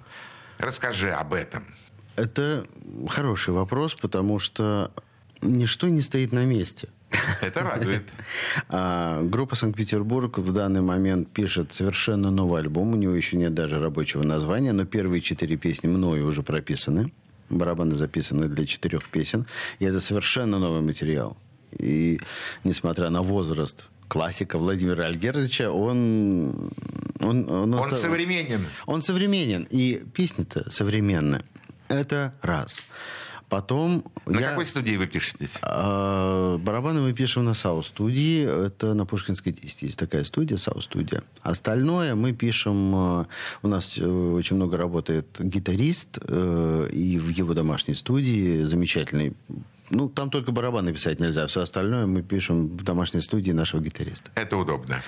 Расскажи 0.59 1.11
об 1.11 1.33
этом. 1.33 1.65
Это 2.15 2.65
хороший 3.09 3.53
вопрос, 3.53 3.95
потому 3.95 4.39
что 4.39 4.91
ничто 5.41 5.89
не 5.89 6.01
стоит 6.01 6.31
на 6.31 6.45
месте. 6.45 6.89
Это 7.41 7.61
радует. 7.61 8.03
А, 8.69 9.21
группа 9.23 9.55
Санкт-Петербург 9.55 10.37
в 10.37 10.51
данный 10.51 10.81
момент 10.81 11.29
пишет 11.29 11.71
совершенно 11.73 12.31
новый 12.31 12.61
альбом. 12.61 12.93
У 12.93 12.95
него 12.95 13.13
еще 13.13 13.37
нет 13.37 13.53
даже 13.53 13.79
рабочего 13.79 14.23
названия, 14.23 14.73
но 14.73 14.85
первые 14.85 15.21
четыре 15.21 15.57
песни 15.57 15.87
мною 15.87 16.25
уже 16.27 16.43
прописаны. 16.43 17.11
Барабаны 17.49 17.95
записаны 17.95 18.47
для 18.47 18.65
четырех 18.65 19.09
песен. 19.09 19.45
И 19.79 19.85
это 19.85 19.99
совершенно 19.99 20.59
новый 20.59 20.81
материал. 20.81 21.37
И 21.77 22.19
несмотря 22.63 23.09
на 23.09 23.21
возраст 23.21 23.85
классика 24.07 24.57
Владимира 24.57 25.05
Альгердовича, 25.05 25.71
он... 25.71 26.71
Он, 27.19 27.49
он, 27.49 27.73
Он 27.73 27.91
современен. 27.95 28.65
он 28.85 29.01
современен. 29.01 29.67
И 29.69 30.01
песни-то 30.13 30.69
современные. 30.69 31.43
Это 31.87 32.33
раз. 32.41 32.81
Потом 33.49 34.03
На 34.25 34.39
я- 34.39 34.49
какой 34.49 34.65
студии 34.65 34.95
вы 34.97 35.05
пишетесь? 35.05 35.59
А, 35.61 36.57
Барабаны 36.57 37.01
мы 37.01 37.13
пишем 37.13 37.45
на 37.45 37.53
САУ-студии. 37.53 38.41
Это 38.67 38.95
на 38.95 39.05
Пушкинской 39.05 39.51
10 39.53 39.83
есть 39.83 39.99
такая 39.99 40.23
студия, 40.23 40.57
САУ-студия. 40.57 41.21
Остальное 41.43 42.15
мы 42.15 42.33
пишем... 42.33 42.95
э, 43.21 43.25
У 43.61 43.67
нас 43.67 43.95
э, 43.99 44.03
очень 44.07 44.55
много 44.55 44.77
работает 44.77 45.27
гитарист, 45.39 46.17
э, 46.27 46.89
и 46.91 47.19
в 47.19 47.29
его 47.29 47.53
домашней 47.53 47.93
студии 47.93 48.63
замечательный. 48.63 49.33
Ну, 49.91 50.09
там 50.09 50.31
только 50.31 50.51
барабаны 50.51 50.91
писать 50.91 51.19
нельзя. 51.19 51.45
Все 51.45 51.61
остальное 51.61 52.07
мы 52.07 52.23
пишем 52.23 52.69
в 52.75 52.83
домашней 52.83 53.21
студии 53.21 53.51
нашего 53.51 53.81
гитариста. 53.81 54.31
Это 54.33 54.57
удобно. 54.57 55.03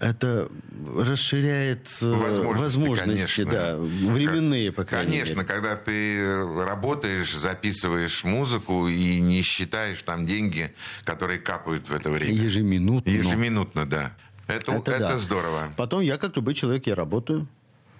Это 0.00 0.48
расширяет 0.96 1.88
э, 2.00 2.10
Возможности, 2.10 2.78
возможности, 2.78 3.44
конечно. 3.44 3.52
да, 3.52 3.76
временные, 3.76 4.72
по 4.72 4.84
крайней 4.84 5.12
Конечно, 5.12 5.34
мере. 5.34 5.46
когда 5.46 5.76
ты 5.76 6.42
работаешь, 6.64 7.34
записываешь 7.34 8.24
музыку 8.24 8.88
и 8.88 9.20
не 9.20 9.42
считаешь 9.42 10.02
там 10.02 10.24
деньги, 10.24 10.74
которые 11.04 11.38
капают 11.38 11.88
в 11.88 11.94
это 11.94 12.10
время. 12.10 12.32
Ежеминутно. 12.32 13.10
Ежеминутно, 13.10 13.84
да. 13.84 14.12
Это, 14.46 14.72
это, 14.72 14.98
да. 14.98 15.18
здорово. 15.18 15.72
Потом 15.76 16.00
я, 16.00 16.16
как 16.16 16.34
любой 16.34 16.54
человек, 16.54 16.86
я 16.86 16.94
работаю. 16.94 17.46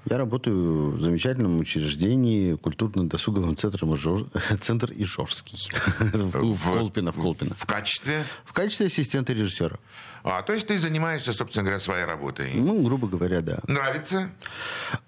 Я 0.07 0.19
работаю 0.19 0.93
в 0.93 1.01
замечательном 1.01 1.59
учреждении 1.61 2.55
культурно-досуговом 2.55 3.55
центре 3.57 3.87
Мажор... 3.87 4.27
центр 4.61 4.91
Ижорский. 4.95 5.71
В 5.99 6.55
в 6.55 6.73
Колпино, 6.73 7.13
в 7.13 7.17
Колпино. 7.17 7.55
В 7.55 7.67
качестве... 7.67 8.25
В 8.45 8.53
качестве 8.53 8.87
ассистента 8.87 9.33
режиссера. 9.33 9.79
А, 10.23 10.43
то 10.43 10.53
есть 10.53 10.67
ты 10.67 10.79
занимаешься, 10.79 11.33
собственно 11.33 11.65
говоря, 11.65 11.81
своей 11.81 12.05
работой. 12.05 12.51
Ну, 12.55 12.83
грубо 12.83 13.09
говоря, 13.09 13.41
да. 13.41 13.59
Нравится? 13.67 14.31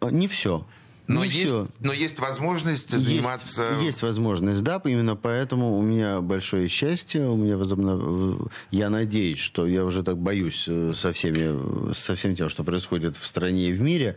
А, 0.00 0.10
Не 0.10 0.28
все. 0.28 0.66
Но, 1.08 1.24
Не 1.24 1.30
есть, 1.30 1.46
все. 1.46 1.68
но 1.80 1.92
есть 1.92 2.18
возможность 2.20 2.90
заниматься... 2.90 3.64
Есть, 3.72 3.82
есть 3.82 4.02
возможность, 4.02 4.62
да, 4.62 4.80
именно 4.84 5.16
поэтому 5.16 5.76
у 5.76 5.82
меня 5.82 6.20
большое 6.20 6.68
счастье, 6.68 7.26
у 7.26 7.36
меня 7.36 7.56
возобнов... 7.56 8.48
я 8.70 8.88
надеюсь, 8.88 9.38
что 9.38 9.66
я 9.66 9.84
уже 9.84 10.04
так 10.04 10.16
боюсь 10.16 10.66
э, 10.68 10.92
со 10.94 11.12
всеми, 11.12 11.92
со 11.92 12.14
всем 12.14 12.36
тем, 12.36 12.48
что 12.48 12.62
происходит 12.62 13.16
в 13.16 13.26
стране 13.26 13.70
и 13.70 13.72
в 13.72 13.80
мире, 13.80 14.16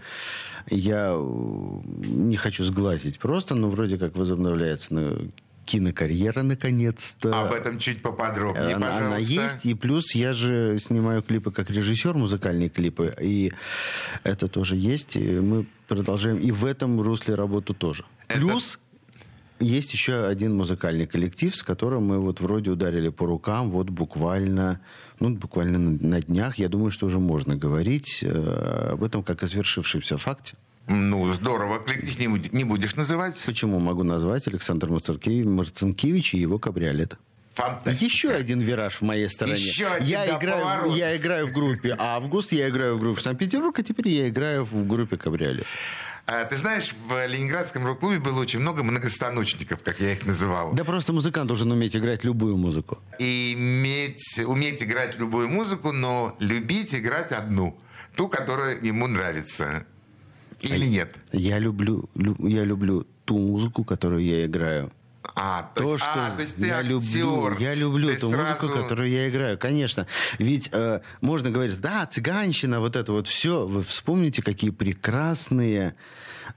я 0.70 1.12
э, 1.14 1.80
не 2.06 2.38
хочу 2.38 2.64
сглазить 2.64 3.20
просто, 3.20 3.56
но 3.56 3.70
вроде 3.70 3.98
как 3.98 4.18
возобновляется 4.18 4.94
ну, 4.94 5.32
кинокарьера 5.66 6.44
наконец-то. 6.44 7.48
Об 7.48 7.54
этом 7.54 7.80
чуть 7.80 8.02
поподробнее, 8.02 8.76
Она, 8.76 8.88
пожалуйста. 8.88 9.06
она 9.08 9.18
есть, 9.18 9.66
и 9.66 9.74
плюс 9.74 10.14
я 10.16 10.34
же 10.34 10.78
снимаю 10.80 11.22
клипы 11.22 11.52
как 11.52 11.70
режиссер, 11.70 12.14
музыкальные 12.16 12.70
клипы, 12.70 13.14
и 13.22 13.52
это 14.24 14.48
тоже 14.48 14.76
есть, 14.76 15.18
и 15.18 15.40
мы 15.40 15.66
продолжаем 15.88 16.38
и 16.38 16.52
в 16.52 16.66
этом 16.66 17.02
русле 17.02 17.36
работу 17.36 17.74
тоже. 17.74 18.06
Это- 18.28 18.40
Плюс 18.40 18.80
есть 19.60 19.94
еще 19.94 20.26
один 20.26 20.56
музыкальный 20.56 21.08
коллектив, 21.08 21.56
с 21.56 21.64
которым 21.64 22.06
мы 22.06 22.20
вот 22.20 22.42
вроде 22.42 22.72
ударили 22.72 23.10
по 23.10 23.26
рукам, 23.26 23.72
вот 23.72 23.90
буквально, 23.90 24.82
ну, 25.20 25.36
буквально 25.36 25.80
на, 25.80 26.22
днях, 26.22 26.58
я 26.60 26.70
думаю, 26.70 26.92
что 26.92 27.06
уже 27.06 27.20
можно 27.20 27.56
говорить 27.56 28.24
э, 28.24 28.90
об 28.94 29.04
этом 29.04 29.24
как 29.24 29.44
о 29.44 29.48
свершившемся 29.48 30.18
факте. 30.18 30.56
Ну, 30.88 31.32
здорово. 31.32 31.80
Кликнешь, 31.80 32.20
не, 32.20 32.28
буд- 32.28 32.54
не 32.54 32.64
будешь 32.64 32.96
называть. 32.96 33.42
Почему 33.46 33.80
могу 33.80 34.04
назвать 34.04 34.48
Александр 34.48 34.90
Марцинкевич, 34.90 35.46
Марцинкевич 35.46 36.34
и 36.36 36.38
его 36.38 36.60
кабриолет? 36.60 37.18
Фантастика. 37.54 38.06
Еще 38.06 38.30
один 38.30 38.60
вираж 38.60 38.96
в 38.96 39.02
моей 39.02 39.30
стороне. 39.30 39.58
Еще 39.58 39.88
один, 39.88 40.08
я, 40.10 40.26
да, 40.28 40.38
играю, 40.38 40.62
поворот. 40.64 40.98
я 40.98 41.16
играю 41.16 41.48
в 41.48 41.54
группе 41.54 41.96
Август, 41.98 42.52
я 42.52 42.68
играю 42.68 42.98
в 42.98 43.00
группе 43.00 43.22
Санкт-Петербург, 43.22 43.80
а 43.80 43.84
теперь 43.84 44.10
я 44.10 44.28
играю 44.28 44.66
в 44.66 44.86
группе 44.86 45.16
Кабриолет. 45.18 45.66
А, 46.28 46.44
Ты 46.46 46.58
знаешь, 46.58 46.96
в 47.08 47.28
Ленинградском 47.28 47.86
рок-клубе 47.86 48.20
было 48.20 48.40
очень 48.42 48.60
много 48.60 48.84
многостаночников, 48.84 49.84
как 49.84 50.00
я 50.00 50.14
их 50.14 50.26
называл. 50.26 50.74
Да 50.74 50.84
просто 50.84 51.14
музыкант 51.14 51.48
должен 51.48 51.72
уметь 51.72 51.96
играть 51.96 52.24
любую 52.24 52.58
музыку. 52.58 52.98
И 53.20 53.54
иметь, 53.56 54.40
уметь 54.46 54.82
играть 54.84 55.20
любую 55.20 55.50
музыку, 55.50 55.92
но 55.92 56.36
любить 56.40 56.96
играть 56.96 57.32
одну. 57.32 57.78
Ту, 58.16 58.28
которая 58.28 58.80
ему 58.82 59.08
нравится. 59.08 59.86
Или 60.62 60.88
нет? 60.88 61.16
Я 61.32 61.60
люблю, 61.60 62.10
лю- 62.16 62.38
я 62.48 62.64
люблю 62.64 63.06
ту 63.26 63.38
музыку, 63.38 63.84
которую 63.84 64.24
я 64.24 64.46
играю. 64.46 64.92
А, 65.36 65.72
то, 65.74 65.82
То, 65.82 65.92
есть, 65.94 66.04
что 66.04 66.26
а, 66.28 66.36
то 66.36 66.42
есть 66.42 66.56
ты 66.58 66.68
я 66.68 66.78
актер. 66.80 66.90
люблю, 66.92 67.58
я 67.60 67.74
люблю 67.74 68.08
Ты 68.10 68.18
ту 68.18 68.30
сразу- 68.32 68.66
музыку, 68.68 68.82
которую 68.82 69.10
я 69.10 69.30
играю, 69.30 69.58
конечно. 69.58 70.06
Ведь 70.40 70.70
э, 70.72 71.02
можно 71.22 71.50
говорить, 71.52 71.80
да, 71.82 72.06
цыганщина, 72.06 72.80
вот 72.80 72.96
это 72.96 73.12
вот 73.12 73.28
все. 73.28 73.66
Вы 73.66 73.82
вспомните, 73.82 74.42
какие 74.44 74.70
прекрасные 74.72 75.96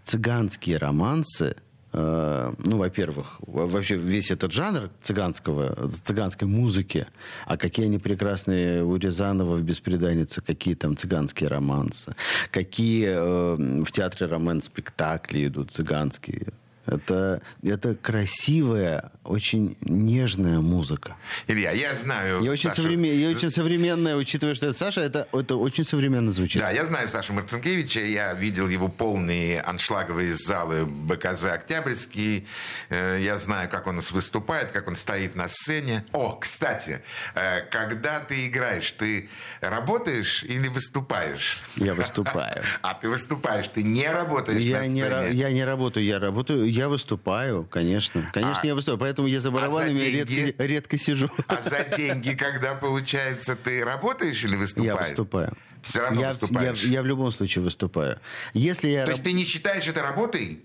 цыганские 0.05 0.77
романсы. 0.79 1.57
э, 1.95 2.53
ну, 2.59 2.77
во-первых, 2.77 3.27
во- 3.41 3.67
вообще 3.67 3.97
весь 3.97 4.31
этот 4.31 4.53
жанр 4.53 4.91
цыганского, 5.01 5.89
цыганской 5.89 6.47
музыки, 6.47 7.07
а 7.47 7.57
какие 7.57 7.87
они 7.87 7.99
прекрасные 7.99 8.85
у 8.85 8.95
Рязанова 8.97 9.55
в 9.55 9.63
«Беспреданнице», 9.63 10.43
какие 10.43 10.75
там 10.75 10.97
цыганские 10.99 11.49
романсы, 11.49 12.15
какие 12.51 13.07
э, 13.09 13.83
в 13.85 13.91
театре 13.91 14.27
роман 14.27 14.61
спектакли 14.61 15.47
идут 15.47 15.71
цыганские. 15.71 16.49
Это, 16.93 17.43
это 17.63 17.95
красивая, 17.95 19.13
очень 19.25 19.77
нежная 19.83 20.61
музыка. 20.61 21.17
Илья, 21.47 21.71
я 21.73 21.95
знаю 21.95 22.43
И 22.43 22.49
очень, 22.49 22.71
Сашу- 22.71 22.83
современ- 22.89 23.15
и 23.15 23.27
очень 23.27 23.51
современная, 23.51 24.17
учитывая, 24.17 24.55
что 24.55 24.67
это 24.69 24.77
Саша, 24.79 25.03
это, 25.03 25.29
это 25.33 25.57
очень 25.57 25.85
современно 25.85 26.33
звучит. 26.33 26.63
Да, 26.63 26.71
я 26.71 26.87
знаю 26.87 27.09
Сашу 27.09 27.35
Марцинкевича, 27.35 28.01
я 28.01 28.33
видел 28.33 28.69
его 28.69 28.89
полные 28.89 29.61
аншлаговые 29.61 30.33
залы 30.35 30.87
БКЗ 30.87 31.45
«Октябрьский», 31.45 32.47
Э, 32.91 33.19
я 33.21 33.37
знаю, 33.39 33.69
как 33.69 33.87
он 33.87 33.95
у 33.95 33.97
нас 33.97 34.11
выступает, 34.13 34.73
как 34.73 34.89
он 34.89 34.97
стоит 34.97 35.35
на 35.37 35.49
сцене. 35.49 36.05
О, 36.13 36.33
кстати, 36.41 37.03
э, 37.35 37.61
когда 37.71 38.21
ты 38.21 38.47
играешь, 38.47 38.91
ты 38.93 39.29
работаешь 39.61 40.43
или 40.45 40.69
выступаешь? 40.69 41.61
Я 41.77 41.95
выступаю. 41.95 42.63
А 42.83 42.95
ты 42.95 43.09
выступаешь, 43.11 43.69
ты 43.69 43.83
не 43.83 44.09
работаешь 44.09 44.65
на 44.65 44.69
Я 44.69 44.87
не, 44.87 45.01
сцене? 45.01 45.11
ра- 45.11 45.33
я 45.33 45.51
не 45.51 45.65
работаю, 45.65 46.07
я 46.07 46.19
работаю, 46.19 46.71
я 46.79 46.89
выступаю, 46.89 47.65
конечно. 47.65 48.31
Конечно, 48.33 48.61
А- 48.63 48.67
я 48.67 48.75
выступаю, 48.75 48.99
поэтому 48.99 49.29
я 49.29 49.41
за 49.41 49.51
барабанами 49.51 49.99
деньги? 49.99 50.35
редко, 50.35 50.65
редко 50.65 50.99
сижу. 50.99 51.29
А 51.49 51.61
за 51.61 51.85
деньги, 51.97 52.35
когда 52.35 52.75
получается, 52.75 53.57
ты 53.57 53.85
работаешь 53.85 54.43
или 54.45 54.53
Я 54.53 54.59
выступаешь? 54.59 55.09
выступаю. 55.09 55.53
Все 55.83 56.01
равно 56.01 56.21
я, 56.21 56.29
выступаешь. 56.29 56.83
Я, 56.85 56.91
я 56.91 57.03
в 57.03 57.07
любом 57.07 57.31
случае 57.31 57.63
выступаю. 57.65 58.19
Если 58.55 58.89
я 58.89 59.03
То 59.05 59.11
раб- 59.13 59.17
есть 59.17 59.25
ты 59.25 59.33
не 59.33 59.45
считаешь 59.45 59.87
это 59.87 60.03
работой? 60.03 60.61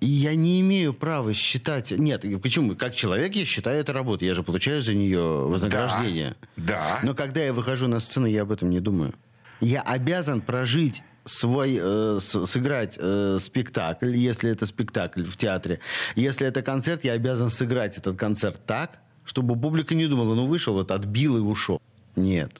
И 0.00 0.06
я 0.06 0.34
не 0.36 0.60
имею 0.60 0.94
права 0.94 1.32
считать... 1.34 1.90
Нет, 1.90 2.24
почему? 2.40 2.76
Как 2.76 2.94
человек 2.94 3.34
я 3.34 3.44
считаю 3.44 3.80
это 3.80 3.92
работой. 3.92 4.28
Я 4.28 4.34
же 4.34 4.42
получаю 4.44 4.80
за 4.82 4.94
нее 4.94 5.20
вознаграждение. 5.20 6.36
Да. 6.56 7.00
Но 7.02 7.14
когда 7.14 7.40
я 7.42 7.52
выхожу 7.52 7.88
на 7.88 7.98
сцену, 7.98 8.26
я 8.26 8.42
об 8.42 8.52
этом 8.52 8.70
не 8.70 8.78
думаю. 8.80 9.14
Я 9.60 9.80
обязан 9.82 10.40
прожить 10.40 11.02
свой, 11.28 11.78
э, 11.80 12.18
с- 12.20 12.46
сыграть 12.46 12.98
э, 13.00 13.38
спектакль, 13.40 14.16
если 14.16 14.50
это 14.50 14.66
спектакль 14.66 15.22
в 15.24 15.36
театре. 15.36 15.78
Если 16.16 16.46
это 16.46 16.62
концерт, 16.62 17.04
я 17.04 17.12
обязан 17.12 17.48
сыграть 17.50 17.98
этот 17.98 18.16
концерт 18.18 18.60
так, 18.66 18.98
чтобы 19.24 19.60
публика 19.60 19.94
не 19.94 20.06
думала, 20.06 20.34
ну 20.34 20.46
вышел, 20.46 20.74
вот 20.74 20.90
отбил 20.90 21.36
и 21.36 21.40
ушел. 21.40 21.80
Нет, 22.16 22.50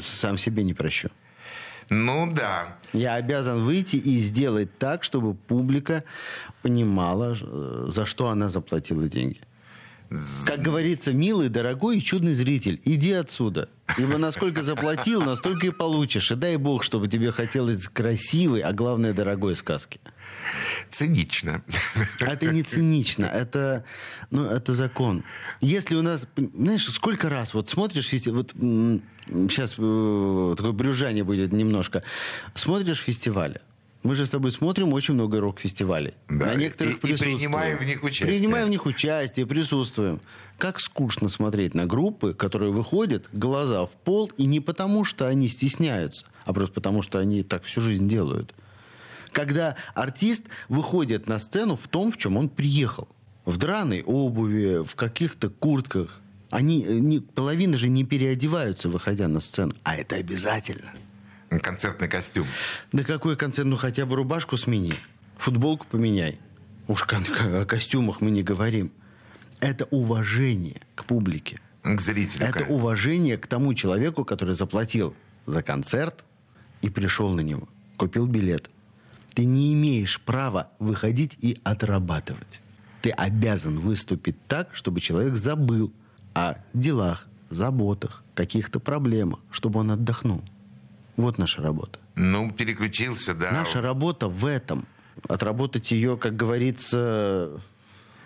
сам 0.00 0.38
себе 0.38 0.62
не 0.64 0.74
прощу. 0.74 1.08
Ну 1.90 2.32
да. 2.32 2.76
Я 2.92 3.14
обязан 3.14 3.62
выйти 3.64 3.96
и 3.96 4.18
сделать 4.18 4.68
так, 4.78 5.02
чтобы 5.04 5.34
публика 5.34 6.04
понимала, 6.62 7.34
э, 7.40 7.86
за 7.88 8.06
что 8.06 8.28
она 8.28 8.48
заплатила 8.48 9.08
деньги. 9.08 9.40
Как 10.46 10.60
говорится, 10.60 11.12
милый, 11.12 11.48
дорогой 11.48 11.98
и 11.98 12.02
чудный 12.02 12.34
зритель, 12.34 12.80
иди 12.84 13.12
отсюда. 13.12 13.68
Ибо 13.98 14.16
насколько 14.16 14.62
заплатил, 14.62 15.22
настолько 15.22 15.66
и 15.66 15.70
получишь. 15.70 16.30
И 16.30 16.34
дай 16.34 16.56
бог, 16.56 16.82
чтобы 16.82 17.08
тебе 17.08 17.30
хотелось 17.30 17.88
красивой, 17.88 18.60
а 18.60 18.72
главное, 18.72 19.12
дорогой 19.12 19.54
сказки. 19.54 20.00
Цинично. 20.90 21.62
Это 22.20 22.46
не 22.46 22.62
цинично, 22.62 23.26
это, 23.26 23.84
ну, 24.30 24.44
это 24.44 24.72
закон. 24.72 25.24
Если 25.60 25.94
у 25.94 26.02
нас, 26.02 26.26
знаешь, 26.36 26.86
сколько 26.86 27.28
раз 27.28 27.54
вот 27.54 27.68
смотришь, 27.68 28.10
вот 28.26 28.52
сейчас 28.52 29.72
такое 29.72 30.72
брюжание 30.72 31.24
будет 31.24 31.52
немножко, 31.52 32.02
смотришь 32.54 33.00
фестивали. 33.00 33.60
Мы 34.02 34.14
же 34.16 34.26
с 34.26 34.30
тобой 34.30 34.50
смотрим 34.50 34.92
очень 34.92 35.14
много 35.14 35.40
рок-фестивалей. 35.40 36.14
Да, 36.28 36.46
На 36.46 36.54
некоторых 36.54 36.94
и- 36.94 36.96
и 36.96 37.00
присутствуем. 37.00 37.36
принимаем 37.38 37.78
в 37.78 37.84
них 37.84 38.02
участие. 38.02 38.28
Принимаем 38.28 38.66
в 38.66 38.70
них 38.70 38.86
участие, 38.86 39.46
присутствуем. 39.46 40.20
Как 40.58 40.80
скучно 40.80 41.28
смотреть 41.28 41.74
на 41.74 41.86
группы, 41.86 42.34
которые 42.34 42.72
выходят, 42.72 43.28
глаза 43.32 43.86
в 43.86 43.92
пол, 43.92 44.30
и 44.36 44.44
не 44.46 44.60
потому, 44.60 45.04
что 45.04 45.28
они 45.28 45.46
стесняются, 45.48 46.26
а 46.44 46.52
просто 46.52 46.74
потому, 46.74 47.02
что 47.02 47.18
они 47.20 47.42
так 47.42 47.62
всю 47.64 47.80
жизнь 47.80 48.08
делают 48.08 48.54
когда 49.32 49.76
артист 49.94 50.44
выходит 50.68 51.26
на 51.26 51.38
сцену 51.38 51.74
в 51.74 51.88
том, 51.88 52.12
в 52.12 52.18
чем 52.18 52.36
он 52.36 52.50
приехал. 52.50 53.08
В 53.46 53.56
драной 53.56 54.02
обуви, 54.02 54.84
в 54.84 54.94
каких-то 54.94 55.48
куртках. 55.48 56.20
Они, 56.50 56.84
э, 56.84 56.98
не, 56.98 57.20
половина 57.20 57.78
же 57.78 57.88
не 57.88 58.04
переодеваются, 58.04 58.90
выходя 58.90 59.28
на 59.28 59.40
сцену. 59.40 59.72
А 59.84 59.96
это 59.96 60.16
обязательно. 60.16 60.92
Концертный 61.60 62.08
костюм. 62.08 62.46
Да 62.92 63.04
какой 63.04 63.36
концерт? 63.36 63.68
Ну 63.68 63.76
хотя 63.76 64.06
бы 64.06 64.16
рубашку 64.16 64.56
смени. 64.56 64.94
Футболку 65.38 65.86
поменяй. 65.90 66.40
Уж 66.88 67.06
о 67.40 67.64
костюмах 67.64 68.20
мы 68.20 68.30
не 68.30 68.42
говорим. 68.42 68.92
Это 69.60 69.84
уважение 69.86 70.80
к 70.94 71.04
публике. 71.04 71.60
К 71.82 72.00
зрителю. 72.00 72.44
Это 72.44 72.52
конечно. 72.60 72.74
уважение 72.74 73.38
к 73.38 73.46
тому 73.46 73.74
человеку, 73.74 74.24
который 74.24 74.54
заплатил 74.54 75.14
за 75.46 75.62
концерт 75.62 76.24
и 76.80 76.88
пришел 76.88 77.30
на 77.30 77.40
него, 77.40 77.68
купил 77.96 78.26
билет. 78.26 78.70
Ты 79.34 79.44
не 79.44 79.72
имеешь 79.72 80.20
права 80.20 80.70
выходить 80.78 81.36
и 81.40 81.58
отрабатывать. 81.64 82.60
Ты 83.00 83.10
обязан 83.10 83.78
выступить 83.78 84.36
так, 84.46 84.68
чтобы 84.74 85.00
человек 85.00 85.36
забыл 85.36 85.92
о 86.34 86.54
делах, 86.74 87.28
заботах, 87.48 88.22
каких-то 88.34 88.78
проблемах, 88.78 89.40
чтобы 89.50 89.80
он 89.80 89.90
отдохнул. 89.90 90.42
Вот 91.16 91.38
наша 91.38 91.62
работа. 91.62 91.98
Ну, 92.14 92.50
переключился, 92.52 93.34
да. 93.34 93.50
Наша 93.52 93.80
работа 93.80 94.28
в 94.28 94.46
этом. 94.46 94.86
Отработать 95.28 95.90
ее, 95.92 96.16
как 96.16 96.36
говорится, 96.36 97.60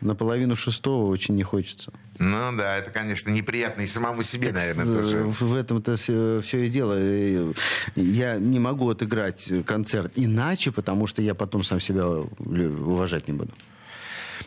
наполовину 0.01 0.55
шестого 0.57 1.11
очень 1.11 1.35
не 1.35 1.43
хочется. 1.43 1.93
Ну 2.19 2.57
да, 2.57 2.77
это, 2.77 2.91
конечно, 2.91 3.31
неприятно 3.31 3.83
и 3.83 3.87
самому 3.87 4.23
себе, 4.23 4.53
наверное, 4.53 4.85
С- 4.85 4.93
тоже. 4.93 5.19
В 5.25 5.55
этом-то 5.55 5.97
все, 5.97 6.41
и 6.65 6.69
дело. 6.69 7.53
Я 7.97 8.37
не 8.37 8.59
могу 8.59 8.89
отыграть 8.89 9.51
концерт 9.67 10.13
иначе, 10.17 10.73
потому 10.73 11.07
что 11.07 11.23
я 11.23 11.35
потом 11.35 11.65
сам 11.65 11.81
себя 11.81 12.07
уважать 12.07 13.29
не 13.29 13.35
буду. 13.35 13.53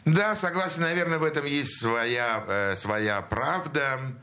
Да, 0.05 0.35
согласен, 0.35 0.81
наверное, 0.83 1.19
в 1.19 1.23
этом 1.23 1.45
есть 1.45 1.79
своя, 1.79 2.43
э, 2.47 2.75
своя 2.75 3.21
правда. 3.21 4.15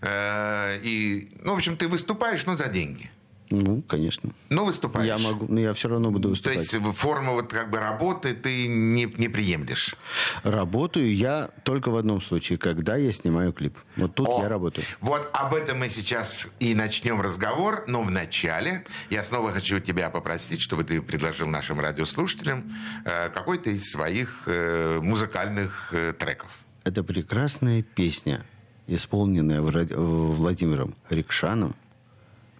Э, 0.00 0.78
и, 0.82 1.36
ну, 1.44 1.52
в 1.54 1.56
общем, 1.56 1.76
ты 1.76 1.86
выступаешь, 1.86 2.46
но 2.46 2.56
за 2.56 2.68
деньги. 2.68 3.10
Ну, 3.50 3.82
конечно. 3.82 4.30
Ну, 4.50 4.66
выступаешь. 4.66 5.06
Я 5.06 5.18
могу, 5.18 5.46
но 5.48 5.60
я 5.60 5.72
все 5.72 5.88
равно 5.88 6.10
буду 6.10 6.24
То 6.24 6.28
выступать. 6.30 6.72
есть 6.72 6.74
форму 6.96 7.32
вот 7.34 7.52
как 7.52 7.70
бы 7.70 7.78
работы 7.78 8.34
ты 8.34 8.68
не, 8.68 9.04
не 9.04 9.28
приемлешь. 9.28 9.96
Работаю 10.42 11.14
я 11.14 11.50
только 11.64 11.90
в 11.90 11.96
одном 11.96 12.20
случае, 12.20 12.58
когда 12.58 12.96
я 12.96 13.12
снимаю 13.12 13.52
клип. 13.52 13.76
Вот 13.96 14.14
тут 14.14 14.28
О, 14.28 14.42
я 14.42 14.48
работаю. 14.48 14.86
Вот 15.00 15.28
об 15.32 15.54
этом 15.54 15.78
мы 15.78 15.88
сейчас 15.88 16.48
и 16.60 16.74
начнем 16.74 17.20
разговор. 17.20 17.84
Но 17.86 18.02
вначале 18.02 18.84
я 19.10 19.24
снова 19.24 19.52
хочу 19.52 19.80
тебя 19.80 20.10
попросить, 20.10 20.60
чтобы 20.60 20.84
ты 20.84 21.00
предложил 21.00 21.46
нашим 21.46 21.80
радиослушателям 21.80 22.72
э, 23.04 23.28
какой-то 23.30 23.70
из 23.70 23.90
своих 23.90 24.42
э, 24.46 25.00
музыкальных 25.00 25.90
э, 25.92 26.12
треков. 26.12 26.60
Это 26.84 27.02
прекрасная 27.04 27.82
песня, 27.82 28.42
исполненная 28.86 29.60
Владимиром 29.60 30.94
Рикшаном, 31.10 31.74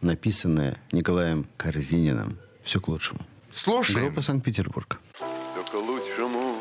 написанная 0.01 0.77
Николаем 0.93 1.47
Корзининым. 1.57 2.39
Все 2.63 2.81
к 2.81 2.89
лучшему. 2.89 3.21
Слушаем. 3.51 4.07
Группа 4.07 4.23
Санкт-Петербург. 4.23 5.01
Все 5.15 5.63
к 5.71 5.75
лучшему, 5.75 6.57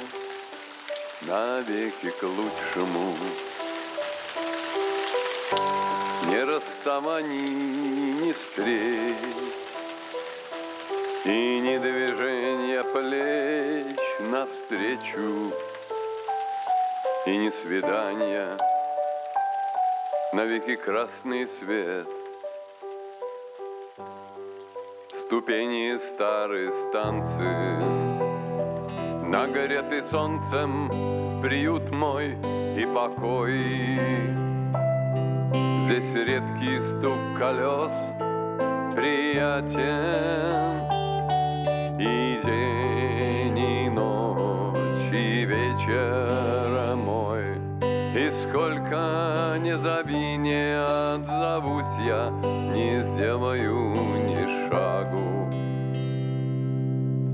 навеки 1.21 2.09
к 2.09 2.23
лучшему. 2.23 3.13
Ни 6.29 6.37
расставаний, 6.37 8.13
ни 8.21 8.33
встреч, 8.33 9.15
И 11.25 11.59
ни 11.59 11.77
движения 11.77 12.83
плеч 12.83 13.97
навстречу, 14.19 15.53
И 17.25 17.37
ни 17.37 17.49
свидания, 17.49 18.57
навеки 20.33 20.75
красный 20.75 21.47
свет. 21.47 22.07
Ступени 25.27 25.97
старой 25.97 26.71
станции 26.71 27.81
Нагретый 29.27 30.01
солнцем 30.03 30.89
приют 31.41 31.89
мой 31.89 32.37
и 32.77 32.85
покой. 32.95 33.99
Здесь 35.81 36.13
редкий 36.13 36.79
стук 36.79 37.19
колес 37.37 37.91
приятен. 38.95 39.67
И 41.99 42.39
день, 42.45 43.59
и 43.59 43.89
ночь, 43.89 45.11
и 45.11 45.43
вечер 45.43 46.95
мой. 46.95 47.57
И 48.15 48.31
сколько 48.31 49.57
не 49.59 49.75
зови, 49.77 50.37
не 50.37 50.79
отзовусь 50.81 51.99
я, 52.05 52.29
не 52.73 53.01
сделаю 53.01 53.86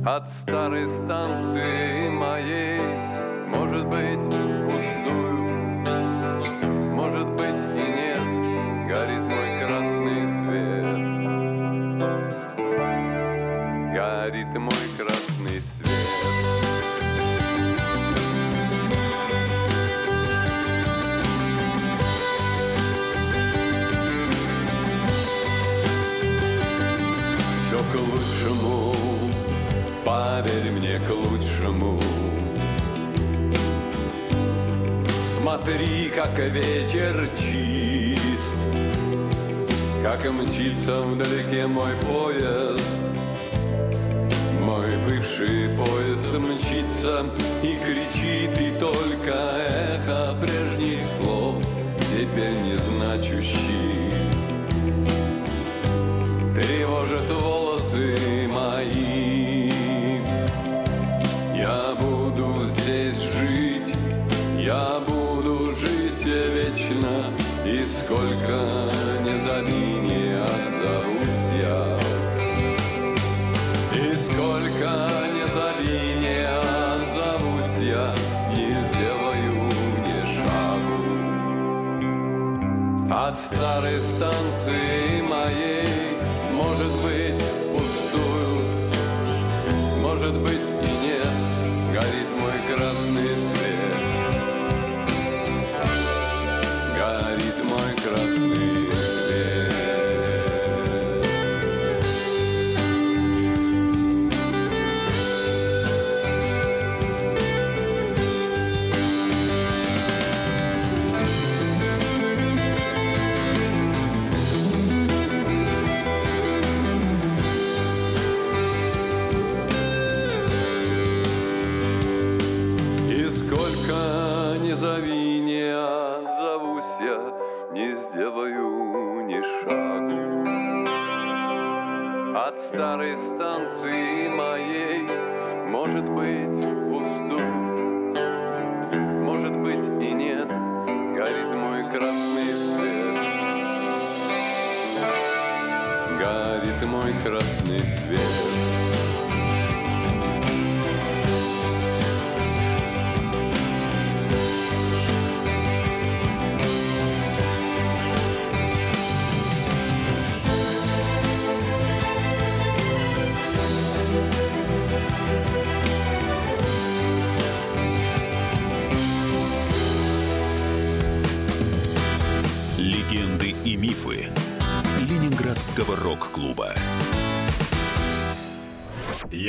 От 0.06 0.28
старой 0.28 0.86
станции 0.90 2.10
моей, 2.10 2.82
может 3.48 3.88
быть, 3.88 4.43
Смотри, 35.64 36.10
как 36.10 36.38
ветер 36.40 37.30
чист, 37.38 38.58
как 40.02 40.30
мчится 40.30 41.02
вдалеке 41.02 41.68
мой 41.68 41.94
поезд. 42.06 42.84
Мой 44.60 44.92
бывший 45.08 45.70
поезд 45.78 46.38
мчится 46.38 47.26
и 47.62 47.78
кричит, 47.78 48.60
и 48.60 48.78
только 48.78 49.32
эхо 49.32 50.36
прежних 50.42 51.00
слов 51.18 51.56
теперь 52.12 52.60
не 52.66 52.78
значущих 52.78 54.14
тревожат 56.56 57.30
волосы 57.30 57.63
сколько 68.14 68.58
не 69.24 69.40
зови, 69.40 69.86
не 70.02 70.26
отзовусь 70.40 71.54
я. 71.56 71.98
И 73.94 74.16
сколько 74.18 74.90
не 75.34 75.46
зови, 75.54 76.02
не 76.22 76.40
отзовусь 76.48 77.80
я, 77.82 78.08
не 78.56 78.70
сделаю 78.90 79.56
ни 80.06 80.20
шагу. 80.36 81.02
От 83.12 83.36
старой 83.36 84.00
станции 84.00 85.03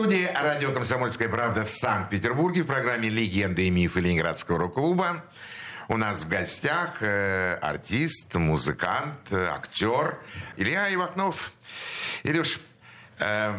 Студии 0.00 0.30
радио 0.34 0.72
«Комсомольская 0.72 1.28
правда» 1.28 1.66
в 1.66 1.68
Санкт-Петербурге 1.68 2.62
в 2.62 2.66
программе 2.66 3.10
«Легенды 3.10 3.66
и 3.66 3.70
мифы 3.70 4.00
Ленинградского 4.00 4.58
рок-клуба». 4.58 5.26
У 5.88 5.98
нас 5.98 6.22
в 6.22 6.28
гостях 6.28 7.02
э, 7.02 7.58
артист, 7.60 8.34
музыкант, 8.34 9.30
актер 9.30 10.18
Илья 10.56 10.90
Ивахнов. 10.94 11.52
Илюш, 12.22 12.60
э, 13.18 13.58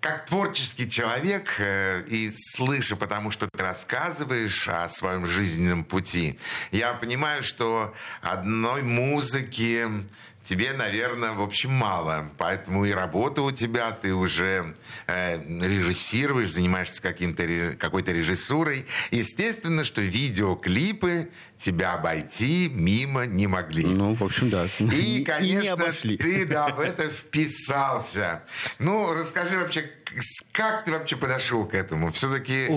как 0.00 0.24
творческий 0.24 0.88
человек 0.88 1.56
э, 1.58 2.00
и 2.06 2.32
слыша, 2.34 2.96
потому 2.96 3.30
что 3.30 3.46
ты 3.46 3.62
рассказываешь 3.62 4.66
о 4.70 4.88
своем 4.88 5.26
жизненном 5.26 5.84
пути, 5.84 6.38
я 6.70 6.94
понимаю, 6.94 7.44
что 7.44 7.94
одной 8.22 8.80
музыки 8.80 9.86
тебе, 10.44 10.72
наверное, 10.74 11.32
в 11.32 11.42
общем, 11.42 11.72
мало. 11.72 12.30
Поэтому 12.38 12.84
и 12.84 12.92
работа 12.92 13.42
у 13.42 13.50
тебя, 13.50 13.90
ты 13.90 14.14
уже 14.14 14.74
э, 15.06 15.38
режиссируешь, 15.66 16.52
занимаешься 16.52 17.00
каким-то, 17.02 17.76
какой-то 17.78 18.12
режиссурой. 18.12 18.86
Естественно, 19.10 19.84
что 19.84 20.00
видеоклипы 20.00 21.30
тебя 21.56 21.94
обойти 21.94 22.68
мимо 22.72 23.26
не 23.26 23.46
могли. 23.46 23.86
Ну, 23.86 24.14
в 24.14 24.22
общем, 24.22 24.50
да. 24.50 24.66
И, 24.78 24.84
не 25.18 25.24
конечно, 25.24 25.72
обошли. 25.72 26.16
ты, 26.16 26.44
да, 26.44 26.68
в 26.68 26.80
это 26.80 27.10
вписался. 27.10 28.42
Ну, 28.78 29.12
расскажи 29.14 29.58
вообще, 29.58 29.90
как 30.52 30.84
ты 30.84 30.92
вообще 30.92 31.16
подошел 31.16 31.64
к 31.66 31.74
этому? 31.74 32.12
Все-таки... 32.12 32.68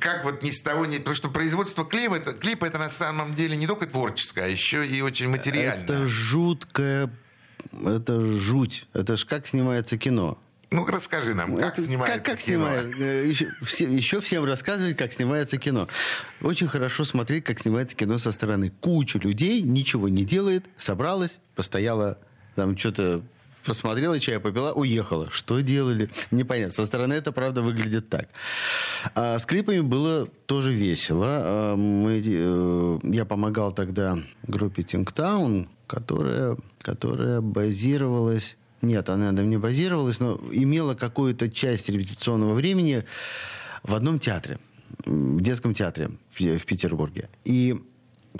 Как 0.00 0.24
вот 0.24 0.42
ни 0.42 0.50
с 0.50 0.60
того, 0.60 0.86
ни... 0.86 0.98
Потому 0.98 1.16
что 1.16 1.28
производство 1.30 1.84
клипа 1.84 2.14
это, 2.16 2.32
клипа 2.32 2.64
это 2.64 2.78
на 2.78 2.90
самом 2.90 3.34
деле 3.34 3.56
не 3.56 3.66
только 3.66 3.86
творческое, 3.86 4.44
а 4.44 4.48
еще 4.48 4.86
и 4.86 5.00
очень 5.00 5.28
материальное. 5.28 5.84
Это 5.84 6.06
жуткая... 6.06 7.10
Это 7.84 8.20
жуть. 8.20 8.86
Это 8.94 9.16
ж 9.16 9.24
как 9.24 9.46
снимается 9.46 9.98
кино. 9.98 10.38
Ну, 10.70 10.84
расскажи 10.86 11.34
нам, 11.34 11.56
как 11.56 11.78
снимается 11.78 12.18
как, 12.18 12.26
как 12.26 12.38
кино? 12.38 12.68
снимает- 12.68 13.00
э, 13.00 13.26
Еще, 13.28 13.48
все- 13.62 13.90
еще 13.90 14.20
всем 14.20 14.44
рассказывать, 14.44 14.96
как 14.96 15.12
снимается 15.12 15.56
кино. 15.56 15.88
Очень 16.42 16.68
хорошо 16.68 17.04
смотреть, 17.04 17.44
как 17.44 17.58
снимается 17.58 17.96
кино 17.96 18.18
со 18.18 18.32
стороны. 18.32 18.70
Куча 18.80 19.18
людей 19.18 19.62
ничего 19.62 20.08
не 20.08 20.24
делает, 20.24 20.66
собралась, 20.76 21.38
постояла, 21.54 22.18
там 22.54 22.76
что-то 22.76 23.22
посмотрела, 23.68 24.18
чай 24.18 24.40
попила, 24.40 24.72
уехала. 24.72 25.30
Что 25.30 25.60
делали? 25.60 26.08
Непонятно. 26.30 26.74
Со 26.74 26.86
стороны 26.86 27.12
это, 27.12 27.30
правда, 27.32 27.62
выглядит 27.62 28.08
так. 28.08 28.28
А 29.14 29.38
с 29.38 29.46
клипами 29.46 29.80
было 29.80 30.26
тоже 30.46 30.72
весело. 30.72 31.26
А 31.26 31.76
Мы, 31.76 32.22
э, 32.24 32.98
я 33.04 33.24
помогал 33.24 33.72
тогда 33.72 34.18
группе 34.42 34.82
Тингтаун, 34.82 35.68
которая, 35.86 36.56
которая 36.80 37.40
базировалась... 37.40 38.56
Нет, 38.80 39.10
она 39.10 39.32
не 39.32 39.58
базировалась, 39.58 40.20
но 40.20 40.40
имела 40.52 40.94
какую-то 40.94 41.50
часть 41.50 41.88
репетиционного 41.88 42.54
времени 42.54 43.04
в 43.82 43.94
одном 43.94 44.18
театре, 44.18 44.58
в 45.04 45.40
детском 45.40 45.74
театре 45.74 46.10
в 46.30 46.64
Петербурге. 46.64 47.28
И 47.44 47.76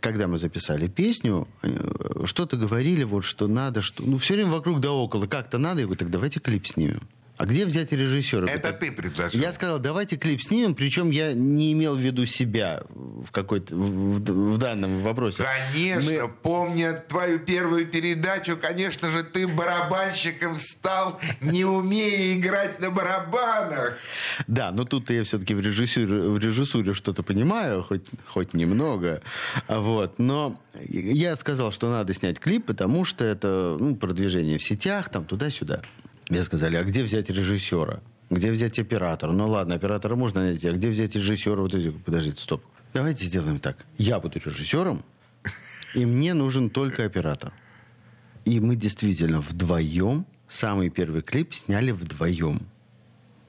когда 0.01 0.27
мы 0.27 0.39
записали 0.39 0.89
песню, 0.89 1.49
э, 1.63 2.25
что-то 2.25 2.57
говорили, 2.57 3.05
вот 3.05 3.25
что 3.25 3.49
надо, 3.49 3.83
что... 3.83 4.03
Ну, 4.03 4.19
все 4.19 4.35
время 4.35 4.51
вокруг 4.51 4.81
да 4.81 4.93
около. 4.93 5.27
Как-то 5.27 5.59
надо. 5.59 5.81
Я 5.81 5.87
говорю, 5.87 5.99
так 5.99 6.11
давайте 6.11 6.41
клип 6.41 6.67
снимем. 6.67 7.01
А 7.39 7.47
где 7.47 7.65
взять 7.67 7.93
режиссера? 7.93 8.49
Это 8.49 8.73
ты 8.73 8.91
предложил. 8.91 9.41
Я 9.41 9.53
сказал, 9.53 9.79
давайте 9.79 10.17
клип 10.17 10.43
снимем, 10.43 10.75
причем 10.75 11.11
я 11.11 11.35
не 11.35 11.73
имел 11.73 11.95
в 11.95 12.01
виду 12.01 12.27
себя 12.27 12.83
в 12.91 13.31
какой-то 13.31 13.77
в, 13.77 14.19
в- 14.19 14.55
в 14.55 14.59
данном 14.59 15.03
вопросе. 15.03 15.45
Конечно, 15.45 16.11
Мы- 16.25 16.29
помня 16.29 16.95
твою 17.09 17.39
первую 17.39 17.87
передачу, 17.87 18.57
конечно 18.61 19.09
же, 19.09 19.23
ты 19.23 19.47
барабанщиком 19.47 20.57
стал, 20.57 21.21
не 21.41 21.65
умея 21.65 22.35
играть 22.37 22.81
на 22.81 22.91
барабанах. 22.91 23.97
Да, 24.49 24.73
но 24.73 24.83
тут 24.83 25.09
я 25.11 25.23
все-таки 25.23 25.55
в 25.55 25.61
режиссуре, 25.61 26.07
в 26.07 26.39
режиссуре 26.41 26.93
что-то 26.93 27.23
понимаю, 27.23 27.85
хоть, 27.85 28.05
хоть 28.27 28.53
немного. 28.53 29.23
Вот. 29.69 30.19
Но 30.19 30.61
я 30.89 31.37
сказал, 31.37 31.71
что 31.71 31.89
надо 31.89 32.13
снять 32.15 32.41
клип, 32.41 32.67
потому 32.67 33.05
что 33.05 33.25
это 33.25 33.77
ну, 33.79 33.95
продвижение 33.95 34.59
в 34.59 34.63
сетях, 34.65 35.09
там 35.09 35.25
туда-сюда. 35.25 35.83
Мне 36.29 36.43
сказали, 36.43 36.77
а 36.77 36.85
где 36.85 37.03
взять 37.03 37.31
режиссера? 37.31 38.01
Где 38.31 38.51
взять 38.51 38.79
оператора? 38.79 39.33
Ну 39.33 39.49
ладно, 39.49 39.75
оператора 39.75 40.15
можно 40.17 40.43
найти, 40.43 40.69
а 40.69 40.73
где 40.73 40.89
взять 40.89 41.15
режиссера? 41.17 41.63
Вот 41.63 41.75
эти... 41.75 41.91
Подождите, 41.91 42.41
стоп. 42.41 42.63
Давайте 42.93 43.25
сделаем 43.25 43.59
так. 43.59 43.87
Я 43.97 44.21
буду 44.21 44.39
режиссером, 44.39 45.05
и 45.95 46.05
мне 46.05 46.35
нужен 46.35 46.71
только 46.71 47.05
оператор. 47.05 47.53
И 48.45 48.61
мы 48.61 48.77
действительно 48.77 49.41
вдвоем 49.41 50.27
самый 50.49 50.91
первый 50.91 51.23
клип 51.23 51.55
сняли 51.55 51.91
вдвоем. 51.91 52.67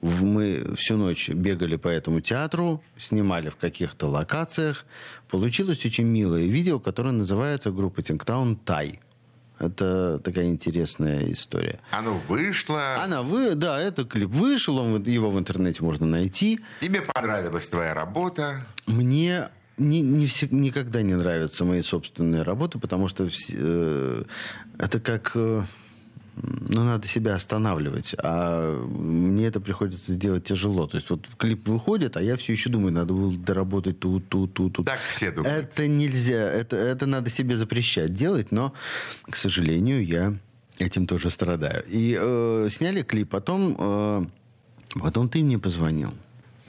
Мы 0.02 0.74
всю 0.76 0.96
ночь 0.96 1.28
бегали 1.28 1.76
по 1.76 1.88
этому 1.88 2.20
театру, 2.20 2.82
снимали 2.96 3.50
в 3.50 3.56
каких-то 3.56 4.06
локациях. 4.06 4.86
Получилось 5.28 5.84
очень 5.84 6.04
милое 6.04 6.46
видео, 6.46 6.80
которое 6.80 7.12
называется 7.12 7.70
группа 7.70 8.00
Тингтаун 8.02 8.56
«Тай». 8.56 9.00
Это 9.60 10.18
такая 10.18 10.46
интересная 10.46 11.30
история. 11.32 11.78
Оно 11.90 12.18
вышло. 12.28 12.96
Она, 13.04 13.22
вы, 13.22 13.54
да, 13.54 13.78
это 13.78 14.04
клип 14.04 14.30
вышел, 14.30 14.78
он, 14.78 15.02
его 15.02 15.30
в 15.30 15.38
интернете 15.38 15.82
можно 15.84 16.06
найти. 16.06 16.60
Тебе 16.80 17.02
понравилась 17.02 17.68
твоя 17.68 17.92
работа. 17.92 18.66
Мне 18.86 19.50
не, 19.76 20.00
не 20.00 20.24
всег- 20.26 20.54
никогда 20.54 21.02
не 21.02 21.14
нравятся 21.14 21.64
мои 21.64 21.82
собственные 21.82 22.42
работы, 22.42 22.78
потому 22.78 23.06
что 23.08 23.28
э, 23.52 24.24
это 24.78 25.00
как... 25.00 25.32
э, 25.34 25.62
ну, 26.42 26.84
надо 26.84 27.06
себя 27.08 27.34
останавливать. 27.34 28.14
А 28.18 28.84
мне 28.86 29.46
это 29.46 29.60
приходится 29.60 30.12
сделать 30.12 30.44
тяжело. 30.44 30.86
То 30.86 30.96
есть 30.96 31.10
вот 31.10 31.26
клип 31.36 31.68
выходит, 31.68 32.16
а 32.16 32.22
я 32.22 32.36
все 32.36 32.52
еще 32.52 32.70
думаю, 32.70 32.92
надо 32.92 33.14
было 33.14 33.32
доработать 33.32 33.98
тут, 34.00 34.28
тут, 34.28 34.54
тут, 34.54 34.74
тут. 34.74 34.86
Так 34.86 35.00
все 35.00 35.30
думают. 35.30 35.54
Это 35.54 35.88
нельзя. 35.88 36.40
Это, 36.40 36.76
это 36.76 37.06
надо 37.06 37.30
себе 37.30 37.56
запрещать 37.56 38.14
делать, 38.14 38.52
но, 38.52 38.72
к 39.28 39.36
сожалению, 39.36 40.04
я 40.04 40.34
этим 40.78 41.06
тоже 41.06 41.30
страдаю. 41.30 41.84
И 41.88 42.16
э, 42.18 42.68
сняли 42.70 43.02
клип, 43.02 43.30
потом, 43.30 43.76
э, 43.78 44.24
потом 45.00 45.28
ты 45.28 45.42
мне 45.42 45.58
позвонил. 45.58 46.12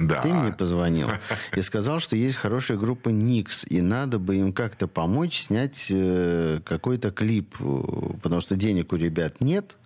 Да. 0.08 0.22
Ты 0.22 0.34
мне 0.34 0.52
позвонил 0.52 1.10
и 1.56 1.62
сказал, 1.62 2.00
что 2.00 2.16
есть 2.16 2.36
хорошая 2.36 2.78
группа 2.78 3.10
Никс, 3.10 3.66
и 3.70 3.82
надо 3.82 4.20
бы 4.20 4.36
им 4.36 4.54
как-то 4.54 4.88
помочь 4.88 5.42
снять 5.42 5.88
э, 5.90 6.60
какой-то 6.66 7.12
клип, 7.12 7.56
потому 8.22 8.42
что 8.42 8.56
денег 8.56 8.94
у 8.94 8.96
ребят 8.96 9.42
нет. 9.42 9.78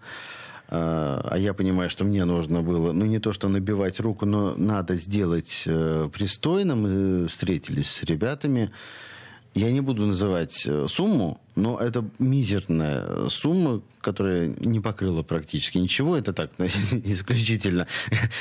Э, 0.70 1.22
А 1.24 1.38
я 1.38 1.54
понимаю, 1.54 1.90
что 1.90 2.04
мне 2.06 2.26
нужно 2.26 2.62
было, 2.62 2.92
ну 2.92 3.06
не 3.06 3.20
то 3.20 3.34
что 3.34 3.50
набивать 3.50 4.00
руку, 4.00 4.26
но 4.26 4.56
надо 4.56 4.96
сделать 4.96 5.64
э, 5.68 6.10
пристойно. 6.14 6.76
Мы 6.76 7.28
встретились 7.28 7.92
с 7.92 8.04
ребятами. 8.04 8.72
Я 9.56 9.72
не 9.72 9.80
буду 9.80 10.06
называть 10.06 10.64
э, 10.68 10.86
сумму, 10.90 11.40
но 11.56 11.80
это 11.80 12.06
мизерная 12.20 13.06
э, 13.08 13.28
сумма, 13.30 13.82
которая 14.02 14.50
не 14.60 14.82
покрыла 14.82 15.24
практически 15.24 15.78
ничего. 15.78 16.18
Это 16.18 16.34
так, 16.34 16.52
исключительно. 16.60 17.88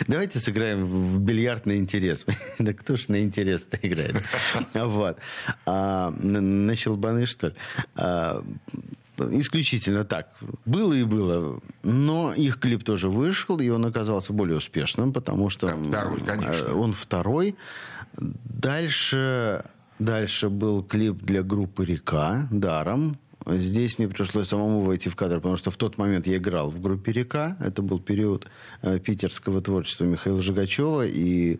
Давайте 0.09 0.41
сыграем 0.41 0.83
в 0.85 1.21
бильярд 1.21 1.67
на 1.67 1.77
интерес. 1.77 2.27
Да 2.59 2.73
кто 2.73 2.97
ж 2.97 3.09
на 3.09 3.23
интерес-то 3.23 3.79
играет? 3.81 4.23
Вот. 4.75 5.19
А, 5.67 6.11
на 6.11 6.75
щелбаны, 6.75 7.27
что 7.27 7.49
ли? 7.49 7.55
А, 7.95 8.43
Исключительно 9.31 10.03
так. 10.03 10.29
Было 10.65 10.93
и 10.93 11.05
было. 11.05 11.61
Но 11.85 12.35
их 12.35 12.59
клип 12.59 12.83
тоже 12.83 13.09
вышел, 13.09 13.61
и 13.61 13.69
он 13.69 13.87
оказался 13.87 14.33
более 14.33 14.57
успешным, 14.57 15.13
потому 15.13 15.51
что... 15.51 15.69
Да, 15.69 16.01
второй, 16.01 16.21
конечно. 16.23 16.67
э, 16.67 16.73
Он 16.73 16.93
второй. 16.93 17.55
Дальше, 18.17 19.65
дальше 19.99 20.49
был 20.49 20.83
клип 20.83 21.23
для 21.23 21.43
группы 21.43 21.85
«Река» 21.85 22.49
«Даром». 22.51 23.19
Здесь 23.47 23.99
мне 23.99 24.09
пришлось 24.09 24.49
самому 24.49 24.81
войти 24.81 25.11
в 25.11 25.17
кадр, 25.17 25.37
потому 25.37 25.57
что 25.57 25.71
в 25.71 25.77
тот 25.77 25.99
момент 25.99 26.27
я 26.27 26.37
играл 26.37 26.71
в 26.71 26.81
группе 26.81 27.13
«Река». 27.13 27.59
Это 27.61 27.83
был 27.83 28.01
период 28.01 28.51
э, 28.81 28.99
питерского 28.99 29.61
творчества 29.61 30.05
Михаила 30.05 30.41
Жигачева. 30.41 31.07
И 31.07 31.59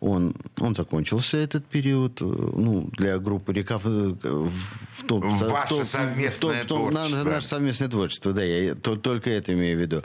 Он, 0.00 0.32
он 0.60 0.74
закончился 0.74 1.36
этот 1.38 1.64
период. 1.66 2.22
э, 2.22 2.24
Ну, 2.24 2.88
для 2.96 3.18
группы 3.18 3.52
«Река» 3.52 3.78
в, 3.78 3.84
в, 3.84 4.50
в 4.92 5.02
том... 5.06 5.20
Ваше 5.20 5.66
в 5.66 5.68
том- 5.68 5.84
совместное 5.84 6.62
в 6.62 6.66
том- 6.66 6.84
на- 6.92 7.00
творчество. 7.04 7.24
наше 7.24 7.46
совместное 7.48 7.88
творчество, 7.88 8.32
да, 8.32 8.44
я 8.44 8.74
то- 8.74 8.96
только 8.96 9.30
это 9.30 9.52
имею 9.54 9.76
в 9.76 9.80
виду. 9.80 10.02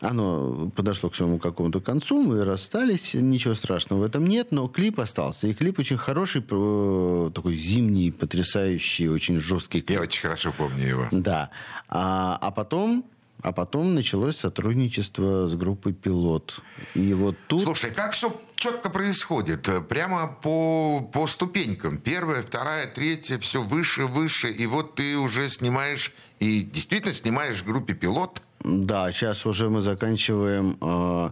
Оно 0.00 0.70
подошло 0.76 1.10
к 1.10 1.16
своему 1.16 1.38
какому-то 1.38 1.80
концу, 1.80 2.22
мы 2.22 2.44
расстались, 2.44 3.14
ничего 3.14 3.54
страшного 3.54 4.00
в 4.00 4.04
этом 4.04 4.26
нет, 4.26 4.52
но 4.52 4.68
клип 4.68 5.00
остался. 5.00 5.48
И 5.48 5.54
клип 5.54 5.78
очень 5.80 5.96
хороший, 5.98 6.42
такой 6.42 7.56
зимний, 7.56 8.10
потрясающий, 8.12 9.08
очень 9.08 9.40
жесткий 9.40 9.80
клип. 9.80 9.98
Я 9.98 10.02
очень 10.02 10.22
хорошо 10.22 10.52
помню 10.56 10.86
его. 10.86 11.08
Да. 11.10 11.50
А, 11.88 12.38
а 12.40 12.50
потом... 12.52 13.04
А 13.42 13.50
потом 13.52 13.94
началось 13.94 14.36
сотрудничество 14.36 15.46
с 15.48 15.54
группой 15.56 15.92
«Пилот». 15.92 16.60
И 16.94 17.12
вот 17.12 17.36
тут... 17.48 17.62
Слушай, 17.62 17.90
как 17.90 18.12
все 18.12 18.32
четко 18.54 18.88
происходит? 18.88 19.68
Прямо 19.88 20.28
по, 20.28 21.00
по 21.12 21.26
ступенькам. 21.26 21.98
Первая, 21.98 22.42
вторая, 22.42 22.86
третья, 22.86 23.38
все 23.38 23.62
выше, 23.62 24.06
выше. 24.06 24.50
И 24.50 24.66
вот 24.66 24.94
ты 24.94 25.16
уже 25.16 25.48
снимаешь, 25.48 26.12
и 26.38 26.62
действительно 26.62 27.12
снимаешь 27.14 27.62
в 27.62 27.66
группе 27.66 27.94
«Пилот». 27.94 28.42
Да, 28.64 29.10
сейчас 29.10 29.44
уже 29.44 29.68
мы 29.68 29.80
заканчиваем. 29.80 30.76
э, 30.80 31.30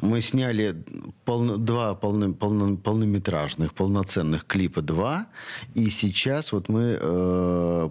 Мы 0.00 0.20
сняли 0.20 0.74
полно- 1.24 1.56
два 1.58 1.94
полно- 1.94 2.34
полно- 2.34 2.76
полнометражных, 2.76 3.72
полноценных 3.72 4.44
клипа 4.46 4.82
два. 4.82 5.26
И 5.74 5.90
сейчас 5.90 6.52
вот 6.52 6.68
мы 6.68 6.98
э, 7.00 7.90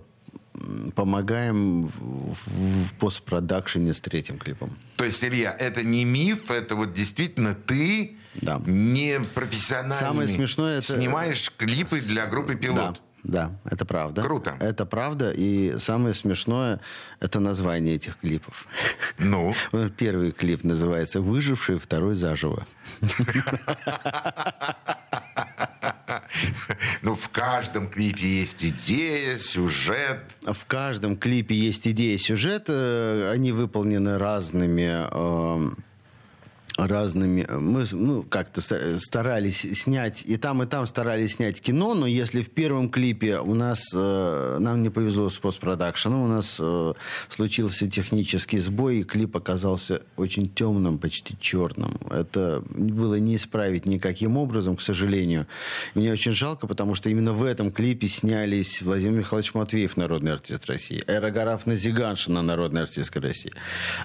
помогаем 0.96 1.88
в, 1.88 2.94
постпродакшене 3.00 3.94
с 3.94 4.02
третьим 4.02 4.38
клипом. 4.38 4.78
То 4.98 5.06
есть, 5.06 5.24
Илья, 5.24 5.52
это 5.58 5.84
не 5.84 6.06
миф, 6.06 6.50
это 6.52 6.76
вот 6.76 6.94
действительно 6.94 7.54
ты 7.56 8.18
Да. 8.42 8.62
не 8.66 9.20
профессиональный. 9.20 9.96
Самое 9.96 10.28
смешное 10.28 10.78
это- 10.80 10.98
Снимаешь 10.98 11.52
клипы 11.58 12.00
для 12.00 12.26
группы 12.28 12.56
«Пилот». 12.56 13.02
Да, 13.24 13.52
да, 13.64 13.72
это 13.72 13.86
правда. 13.86 14.22
Круто. 14.22 14.56
Это 14.60 14.86
правда. 14.86 15.32
И 15.32 15.78
самое 15.80 16.14
смешное 16.14 16.80
это 17.20 17.40
название 17.40 17.96
этих 17.96 18.18
клипов. 18.20 18.68
Ну, 19.18 19.56
Первый 19.98 20.32
клип 20.32 20.64
называется 20.64 21.22
«Выживший», 21.22 21.78
второй 21.80 22.16
«Заживо». 22.16 22.66
ну, 27.02 27.14
в 27.16 27.30
каждом 27.30 27.88
клипе 27.88 28.28
есть 28.28 28.64
идея, 28.64 29.38
сюжет. 29.38 30.22
В 30.44 30.66
каждом 30.66 31.16
клипе 31.16 31.56
есть 31.56 31.88
идея, 31.88 32.18
сюжет. 32.18 32.66
э, 32.68 33.32
Они 33.32 33.52
выполнены 33.52 34.18
разными... 34.18 35.85
э, 36.78 36.86
разными 36.86 37.46
мы 37.50 37.84
ну 37.92 38.24
как-то 38.24 38.62
ста- 38.62 39.00
старались 39.00 39.62
снять 39.62 40.24
и 40.26 40.38
там 40.38 40.64
и 40.64 40.66
там 40.66 40.86
старались 40.86 41.36
снять 41.36 41.62
кино 41.62 41.94
но 41.94 42.08
если 42.08 42.42
в 42.42 42.50
первом 42.50 42.90
клипе 42.90 43.40
у 43.40 43.54
нас 43.54 43.92
э, 43.94 44.58
нам 44.60 44.84
не 44.84 44.90
повезло 44.90 45.30
с 45.30 45.38
постпродакшеном 45.38 46.22
у 46.22 46.28
нас 46.28 46.60
э, 46.62 46.94
случился 47.30 47.90
технический 47.90 48.60
сбой 48.60 49.00
и 49.00 49.04
клип 49.04 49.38
оказался 49.38 50.02
очень 50.18 50.50
темным 50.50 50.98
почти 51.00 51.38
черным. 51.40 51.98
Это 52.10 52.64
было 52.70 53.16
не 53.16 53.36
исправить 53.36 53.86
никаким 53.86 54.38
образом 54.38 54.76
к 54.76 54.82
сожалению. 54.82 55.48
Мне 55.94 56.12
очень 56.12 56.32
жалко 56.32 56.68
потому 56.68 56.96
что 56.96 57.10
именно 57.10 57.34
в 57.34 57.44
этом 57.44 57.72
клипе 57.72 58.08
снялись 58.08 58.82
Владимир 58.82 59.20
Михайлович 59.20 59.54
Матвеев 59.54 59.98
народный 59.98 60.34
артист 60.34 60.66
России 60.68 61.04
Аэрогараф 61.08 61.66
Назиганшина 61.66 62.42
народная 62.42 62.84
артистка 62.84 63.22
России 63.22 63.54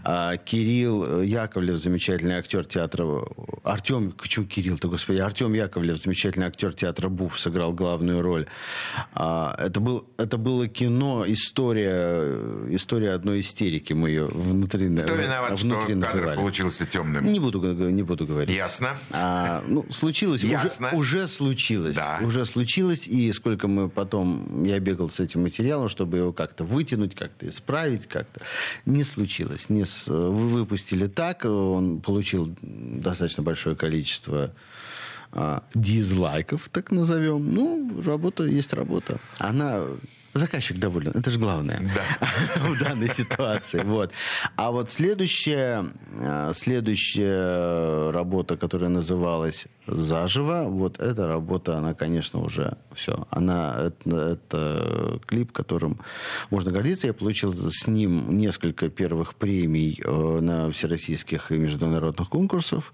а, 0.04 0.36
Кирилл 0.36 1.22
Яковлев 1.22 1.76
замечательный 1.78 2.36
актер 2.36 2.59
театра 2.64 3.22
Артем 3.64 4.12
почему 4.12 4.46
Кирилл-то 4.46 4.88
господи 4.88 5.18
Артем 5.18 5.52
Яковлев 5.54 5.98
замечательный 5.98 6.46
актер 6.46 6.72
театра 6.74 7.08
Буф 7.08 7.38
сыграл 7.38 7.72
главную 7.72 8.22
роль 8.22 8.46
А, 9.14 9.54
это 9.58 9.80
был 9.80 10.06
это 10.18 10.38
было 10.38 10.68
кино 10.68 11.24
история 11.26 12.74
история 12.74 13.12
одной 13.12 13.40
истерики 13.40 13.92
мы 13.92 14.08
ее 14.11 14.24
внутри 14.26 14.88
Кто 14.96 15.14
виноват, 15.14 15.58
что 15.58 15.66
внутри 15.66 15.94
кадр 15.94 16.06
называли. 16.06 16.36
получился 16.36 16.86
темным? 16.86 17.30
Не 17.30 17.38
буду, 17.40 17.61
не 17.90 18.02
буду 18.02 18.26
говорить. 18.26 18.54
Ясно. 18.56 18.88
А, 19.11 19.62
ну, 19.66 19.84
случилось. 19.90 20.42
уже- 20.42 20.52
Ясно. 20.52 20.90
Уже, 20.92 21.26
случилось. 21.28 21.96
Да. 21.96 22.18
Уже 22.22 22.44
случилось. 22.44 23.06
И 23.08 23.30
сколько 23.32 23.68
мы 23.68 23.88
потом... 23.88 24.64
Я 24.64 24.78
бегал 24.80 25.11
с 25.11 25.20
этим 25.20 25.42
материалом, 25.42 25.88
чтобы 25.88 26.18
его 26.18 26.32
как-то 26.32 26.64
вытянуть, 26.64 27.14
как-то 27.14 27.48
исправить, 27.48 28.06
как-то. 28.06 28.40
Не 28.86 29.04
случилось. 29.04 29.68
Не 29.68 29.84
с- 29.84 30.08
вы 30.08 30.48
выпустили 30.48 31.06
так. 31.06 31.44
Он 31.44 32.00
получил 32.00 32.49
достаточно 32.62 33.42
большое 33.42 33.76
количество 33.76 34.53
а, 35.32 35.62
дизлайков, 35.74 36.68
так 36.70 36.90
назовем. 36.90 37.55
Ну, 37.55 38.03
работа 38.05 38.44
есть 38.44 38.72
работа. 38.72 39.20
Она... 39.38 39.84
Заказчик 40.33 40.78
доволен. 40.78 41.11
Это 41.14 41.28
же 41.31 41.41
главное 41.41 41.81
в 42.57 42.78
данной 42.78 43.09
ситуации. 43.09 43.83
Вот. 43.85 44.12
А 44.57 44.70
вот 44.70 44.89
следующая, 44.91 45.87
э, 46.12 46.53
следующая 46.55 48.11
работа, 48.12 48.57
которая 48.57 48.91
называлась 48.91 49.66
«Заживо», 49.87 50.66
вот 50.68 51.01
эта 51.01 51.26
работа, 51.26 51.78
она, 51.78 51.95
конечно, 51.95 52.41
уже 52.41 52.76
все. 52.95 53.26
Она, 53.31 53.74
это, 53.76 54.16
это 54.16 55.20
клип, 55.26 55.51
которым 55.51 55.99
можно 56.51 56.70
гордиться. 56.70 57.09
Я 57.09 57.12
получил 57.12 57.53
с 57.53 57.89
ним 57.89 58.39
несколько 58.39 58.89
первых 58.89 59.35
премий 59.35 60.01
э, 60.05 60.39
на 60.41 60.70
всероссийских 60.70 61.51
и 61.51 61.57
международных 61.57 62.28
конкурсах. 62.28 62.93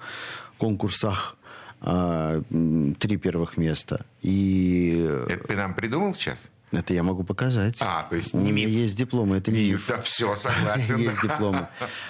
конкурсах 0.57 1.37
м, 1.83 2.95
три 2.95 3.19
первых 3.19 3.59
места. 3.59 4.07
И 4.23 5.07
Это 5.29 5.49
ты 5.49 5.57
нам 5.57 5.75
придумал 5.75 6.15
сейчас? 6.15 6.51
Это 6.73 6.95
я 6.95 7.03
могу 7.03 7.23
показать. 7.25 7.79
А, 7.81 8.07
то 8.09 8.17
есть 8.17 8.35
У 8.35 8.39
не 8.41 8.53
меня 8.53 8.67
миф. 8.67 8.77
есть 8.77 8.97
дипломы, 8.99 9.37
это 9.37 9.51
не 9.51 9.71
миф. 9.73 9.85
Да 9.89 10.01
все, 10.03 10.35
согласен. 10.37 10.99
Есть 11.01 11.23
дипломы. 11.23 11.69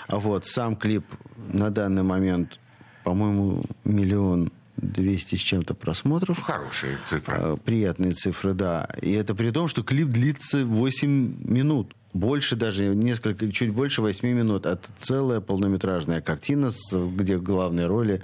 А 0.09 0.19
вот 0.19 0.47
сам 0.47 0.77
клип 0.77 1.05
на 1.53 1.71
данный 1.71 2.03
момент, 2.03 2.59
по-моему, 3.05 3.65
миллион 3.85 4.51
двести 4.77 5.37
с 5.37 5.41
чем-то 5.41 5.75
просмотров. 5.75 6.39
Хорошая 6.41 6.99
цифра. 7.07 7.35
А, 7.39 7.57
Приятные 7.57 8.13
цифры, 8.13 8.53
да. 8.55 8.89
И 9.03 9.11
это 9.13 9.35
при 9.35 9.51
том, 9.51 9.69
что 9.69 9.83
клип 9.83 10.09
длится 10.09 10.65
8 10.67 11.37
минут. 11.45 11.95
Больше 12.13 12.57
даже, 12.57 12.95
несколько, 12.95 13.51
чуть 13.53 13.73
больше 13.73 14.01
8 14.01 14.27
минут. 14.27 14.65
Это 14.65 14.89
целая 14.99 15.41
полнометражная 15.43 16.23
картина, 16.23 16.71
где 16.95 17.37
в 17.37 17.43
главной 17.43 17.87
роли 17.87 18.23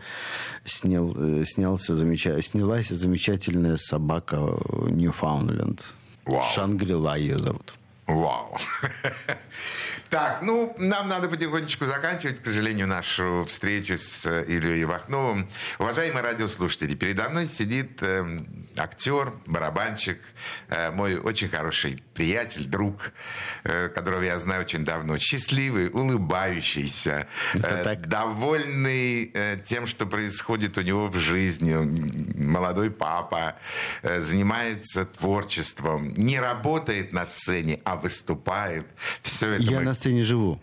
снял, 0.64 1.14
э, 1.14 1.44
снялся, 1.44 1.92
замеча- 1.94 2.40
снялась 2.40 2.88
замечательная 2.88 3.76
собака 3.76 4.36
э, 4.38 4.90
Ньюфаундленд. 4.90 5.84
Вау. 6.24 6.44
Шангрила 6.54 7.16
ее 7.16 7.38
зовут. 7.38 7.74
Вау. 8.06 8.58
Так, 10.10 10.42
ну, 10.42 10.74
нам 10.76 11.08
надо 11.08 11.26
потихонечку 11.26 11.86
заканчивать, 11.86 12.38
к 12.38 12.44
сожалению, 12.44 12.86
нашу 12.86 13.46
встречу 13.48 13.96
с 13.96 14.26
Ильей 14.46 14.84
Вахновым. 14.84 15.48
Уважаемые 15.78 16.22
радиослушатели, 16.22 16.94
передо 16.94 17.30
мной 17.30 17.46
сидит 17.46 18.02
эм, 18.02 18.61
актер, 18.76 19.32
барабанщик, 19.46 20.18
э, 20.68 20.90
мой 20.90 21.16
очень 21.16 21.48
хороший 21.48 22.02
приятель, 22.14 22.66
друг, 22.66 23.12
э, 23.64 23.88
которого 23.88 24.22
я 24.22 24.38
знаю 24.38 24.62
очень 24.62 24.84
давно. 24.84 25.18
Счастливый, 25.18 25.88
улыбающийся, 25.88 27.26
э, 27.54 27.96
довольный 27.96 29.32
тем, 29.64 29.86
что 29.86 30.06
происходит 30.06 30.78
у 30.78 30.82
него 30.82 31.06
в 31.06 31.18
жизни. 31.18 31.74
Молодой 32.38 32.90
папа, 32.90 33.56
занимается 34.02 35.04
творчеством, 35.04 36.12
не 36.14 36.40
работает 36.40 37.12
на 37.12 37.26
сцене, 37.26 37.80
а 37.84 37.96
выступает. 37.96 38.86
Все 39.22 39.52
это 39.52 39.62
Я 39.62 39.78
мы- 39.78 39.84
на 39.84 39.94
сцене 39.94 40.24
живу. 40.24 40.60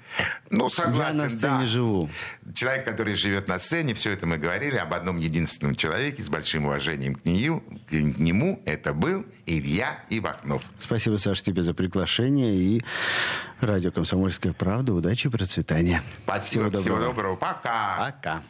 Ну, 0.49 0.69
согласен, 0.69 1.17
Я 1.17 1.23
на 1.23 1.29
сцене 1.29 1.59
да. 1.61 1.65
живу. 1.65 2.09
Человек, 2.53 2.85
который 2.85 3.15
живет 3.15 3.47
на 3.47 3.59
сцене, 3.59 3.93
все 3.93 4.11
это 4.11 4.25
мы 4.25 4.37
говорили 4.37 4.77
об 4.77 4.93
одном 4.93 5.19
единственном 5.19 5.75
человеке 5.75 6.23
с 6.23 6.29
большим 6.29 6.65
уважением 6.65 7.15
к 7.15 7.25
нему. 7.25 7.63
К 7.89 7.93
нему 8.01 8.61
это 8.65 8.93
был 8.93 9.25
Илья 9.45 10.03
Ивахнов. 10.09 10.71
Спасибо, 10.79 11.17
Саша, 11.17 11.43
тебе 11.43 11.63
за 11.63 11.73
приглашение. 11.73 12.55
И 12.55 12.83
радио 13.59 13.91
«Комсомольская 13.91 14.53
правда». 14.53 14.93
Удачи 14.93 15.27
и 15.27 15.29
процветания. 15.29 16.01
Спасибо, 16.23 16.71
всего 16.71 16.99
доброго. 16.99 17.35
Пока. 17.35 17.95
Пока. 17.97 18.41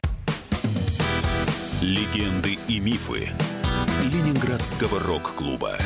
Легенды 1.81 2.57
и 2.67 2.79
мифы 2.79 3.29
Ленинградского 4.03 4.99
рок-клуба. 4.99 5.77